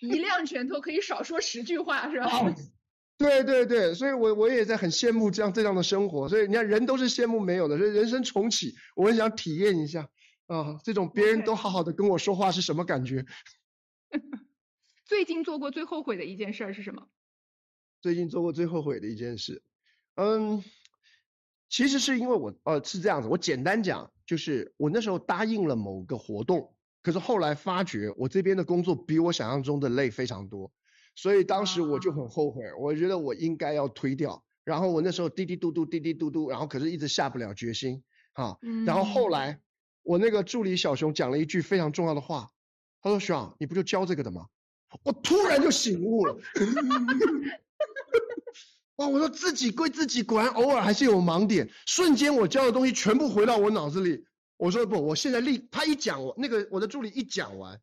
[0.00, 2.26] 一亮拳头可以少说十句话是吧？
[2.26, 2.54] 啊，
[3.18, 10.08] 对对对，所以我我也在很羡慕这样这样的生活，所以你看人都是羡慕没有的，所以人生重启，我很想体验一下
[10.48, 13.24] 啊，这种别人都好好的跟我说话是什么感觉？
[15.06, 17.06] 最近做过最后悔的一件事儿是什么？
[18.00, 19.62] 最近做过最后悔的一件事，
[20.16, 20.64] 嗯，
[21.72, 30.70] 其实是因为我呃是这样子，我简单讲，就是我那时候答应了某个活动，可是后来发觉我这边的工作比我想象中的累非常多，
[31.14, 34.44] 所以当时我就很后悔，我觉得我应该要推掉。
[34.64, 38.04] 然后我那时候滴滴嘟嘟滴滴嘟嘟，然后可是一直下不了决心
[38.34, 38.58] 啊。
[38.86, 39.60] 然后后嗯来
[40.02, 42.50] 我那个助理小熊讲了一句非常重要的话，
[43.00, 44.46] 他说：“徐昂，你不就教这个的吗？”
[45.04, 46.36] 我突然就醒悟了。
[48.96, 49.08] 哇！
[49.08, 51.68] 我说自己归自己，果然偶尔还是有盲点。
[51.86, 54.24] 瞬间我教的东西全部回到我脑子里。
[54.56, 57.80] 我说不，我现在立，他一讲我那个我的助理一讲完，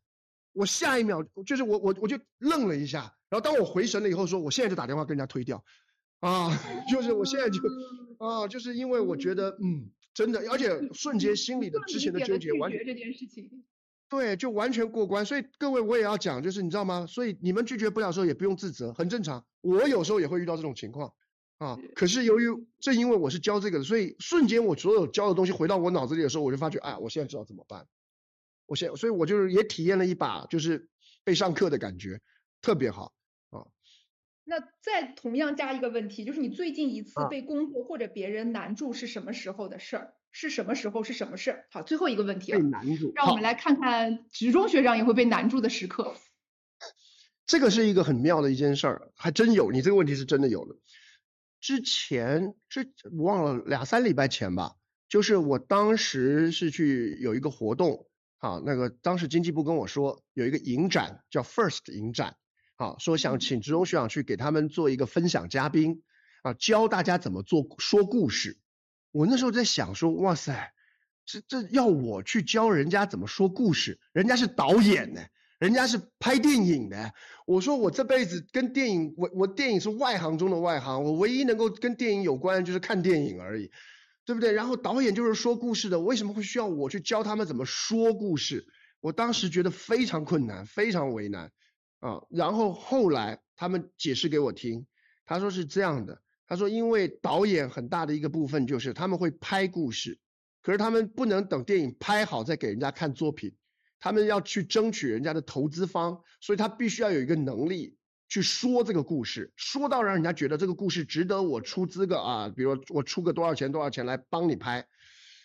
[0.52, 3.14] 我下一秒就是我我我就愣了一下。
[3.28, 5.62] 然后当我回神了以后说，我现在就打电话跟人家推掉。
[6.20, 6.56] 啊，
[6.90, 7.60] 就是我现在就
[8.24, 13.64] 啊，就是因为我觉得嗯，真的，而且瞬间心里的之前的纠结完全这件事情。
[14.10, 15.24] 对，就完全过关。
[15.24, 17.06] 所以各位我也要讲，就是你知道吗？
[17.06, 19.46] 所以你们拒绝不了的时候也不用自责，很正常。
[19.60, 21.14] 我有时候也会遇到这种情况
[21.58, 21.78] 啊。
[21.94, 22.48] 可是由于
[22.80, 27.86] 正因为我是教这个的，所以瞬间我所有教的东西回到我脑子里的时候，我就发觉，哎，我现在知道怎么办。
[28.66, 30.88] 我现，所以我就是也体验了一把，就是
[31.22, 32.20] 被上课的感觉，
[32.60, 33.14] 特别好
[33.50, 33.62] 啊。
[34.42, 40.14] 那再同样加一个问题，就是你最近一次被工作或者别人难住是什么时候的事儿？
[40.32, 41.04] 是什么时候？
[41.04, 41.66] 是什么事儿？
[41.70, 46.14] 好，最后一个问题被难住，让我们来看看职中学长也会被难住的时刻。
[47.46, 49.70] 这个是一个很妙的一件事儿，还真有。
[49.70, 50.76] 你这个问题是真的有的。
[51.60, 52.82] 之前这
[53.12, 54.76] 忘了两三礼拜前吧，
[55.08, 58.06] 就是我当时是去有一个活动。
[58.38, 62.36] 啊，那个当时经济部跟我说有一个影展叫 First 影展，
[62.76, 66.02] 啊，说想请职中学长去给他们做一个分享嘉宾，
[66.42, 68.56] 啊，教大家怎么做说故事。
[69.12, 70.72] 我那时候在想说，哇塞，
[71.26, 75.20] 这这要我去教人家怎么说故事，人家是导演呢，
[75.58, 77.12] 人家是拍电影的。
[77.46, 83.70] 我说我这辈子跟电影，我我电影是外行中的外行，我唯一能够跟电影有关就是看电影而已。
[84.26, 84.52] 对不对？
[84.52, 88.64] 然后导演就是说故事的，为什么会需要我去教他们怎么说故事？
[89.00, 91.50] 我当时觉得非常困难，非常为难
[91.98, 92.20] 啊。
[92.28, 94.86] 然后后来他们解释给我听，
[95.24, 96.20] 他说是这样的，
[96.50, 100.18] 他说因为导演很大的一个部分就是他们会拍故事，
[100.62, 103.54] 可是他们不能等电影拍好再给人家看作品，
[104.00, 107.96] 他们要去争取人家的投资方，所以他必须要有一个能力。
[108.28, 114.86] 去说这个故事，说到让人家觉得这个故事值得我出资个啊，比如我出个多少钱多少钱来帮你拍，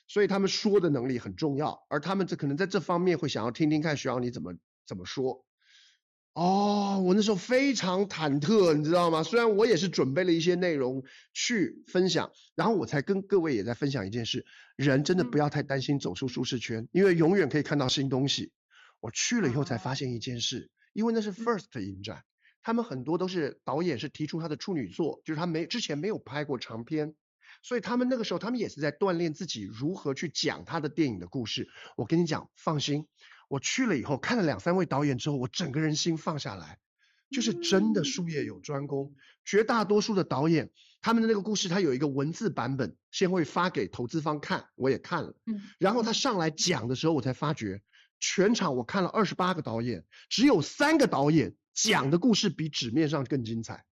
[0.07, 4.53] 所以他们说的能力很重要，而他们这可能在这方面会想要听听看徐阳你怎么
[4.88, 5.44] 怎么说。
[6.35, 9.23] 哦，我那时候非常忐忑，你知道吗？
[9.23, 11.01] 虽然我也是准备了一些内容
[11.33, 14.45] 去分享，然后我才跟各位也在分享一件事，
[14.75, 18.51] 人真的不要太担心走出舒适圈，因为永远可以看到新东西。
[18.99, 22.25] 我去了以后才发现一件事，因为那是 first 影展。
[22.61, 27.15] 他们很多都是导演是提出他的处女作，就是他没之前没有拍过长片，
[27.61, 31.69] 所以他们那个时候他们也是在锻炼自己如何去讲他的电影的故事。
[31.95, 33.05] 我跟你讲，放心，
[33.47, 36.80] 我去了以后看了两三位导演之后，我整个人心放下来，
[37.31, 39.15] 就是真的术业有专攻。
[39.43, 47.81] 绝大多数的导演，他们的那个故事他有一个文字版本，先会发给投资方看，我也看了，嗯，然后他上来讲的时候，我才发觉，
[48.19, 51.55] 全场我看了二十八个导演，只有三个导演。
[51.76, 53.84] 讲的故事比纸面上更精彩，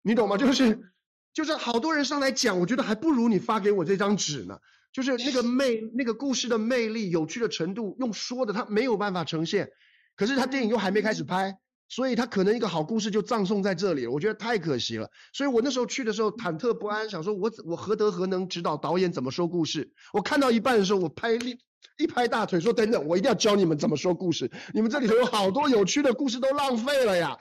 [0.00, 0.38] 你懂吗？
[0.38, 0.94] 就是
[1.34, 4.58] 就是好多人上来讲，我觉得还不如你发给我这张纸呢。
[4.92, 9.70] 就是那个魅那个故事的魅力、有趣的程度，用说的他没有办法呈现。
[10.16, 11.58] 可是他电影又还没开始拍，
[11.88, 14.10] 所以他可能一个好故事就葬送在这里了。
[14.10, 15.10] 我觉得太可惜了。
[15.32, 19.92] 所以我那时候去的时候忐忑不安，想说我我何德何能指导导演怎么说故事？
[20.12, 21.58] 我看到一半的时候，我拍立。
[21.96, 24.50] 一拍大腿说：“等等，我一定要教你们怎么说故事。
[24.72, 27.36] 你们这里头有好多有趣的故事都浪费了呀，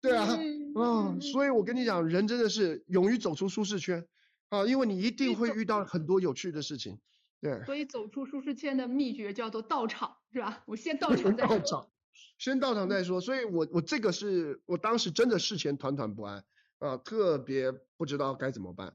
[0.00, 0.38] 对啊，
[0.74, 4.04] 啊，所以我跟你讲，人真的是勇于走出舒适圈
[4.52, 6.98] 啊，因为你一定会遇到很多有趣的事情。
[7.40, 10.62] 对，所以走出舒适圈的秘诀叫做到场，是吧？
[10.66, 11.58] 我先到场再说。
[11.58, 11.88] 到场，
[12.36, 13.22] 先到场再说。
[13.22, 16.44] 所以我我这个是我当时真的事前团团不安
[16.80, 18.94] 啊，特别不知道该怎么办。”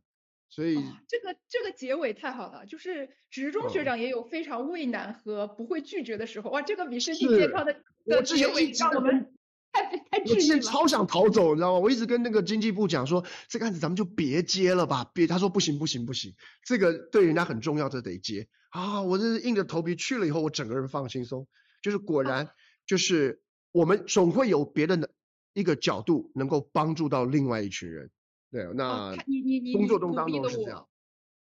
[0.49, 0.75] 所以
[1.07, 9.33] 这个这个结尾太好了，就是职中学长也有非常畏难和不会拒绝的时候，哇，这个比身体健康的的结尾让我们
[10.29, 11.79] 我之前超想逃走，你知道吗？
[11.79, 15.27] 我一直跟那个经济部讲说，这个案子咱们就别接了吧，别。
[15.27, 16.33] 他说不行不行不行，
[16.65, 19.01] 这个对人家很重要，这得接啊！
[19.01, 21.47] 我这是硬着头皮去了以后，我整个人放轻松，
[21.81, 22.49] 就是果然
[22.85, 23.41] 就是
[23.71, 25.09] 我们总会有别的
[25.53, 28.09] 一个角度能够帮助到另外一群人。
[28.51, 30.87] 对，那你你你工作中当中是这样，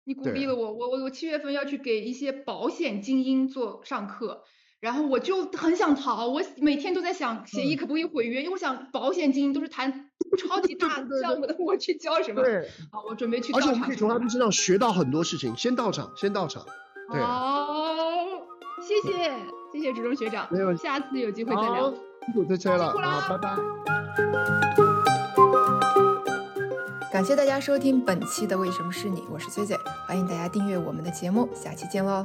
[0.04, 4.44] 你鼓励了我，我我我七月份要去给一些保险精英做上课，
[4.80, 10.08] 然后我就很想逃，我每天都在想协议可不可以毁约，因为我想保险金都是谈
[10.38, 10.88] 超级大
[11.20, 12.42] 项目的，我去交什么？
[12.42, 13.52] 对，好，我准备去。
[13.52, 16.64] 而且我们可以从他们身上学到很多事情，先到场，先到场。
[17.10, 17.84] 好，
[18.80, 19.30] 谢谢
[19.72, 21.92] 谢谢植中学长，没有，下次有机会再聊。
[22.32, 23.56] 辛苦车了，好，拜拜。
[27.12, 29.76] 感谢大家收听本期的《为什么是你》，我是崔崔，
[30.06, 32.24] 欢迎大家订阅我们的节目，下期见喽。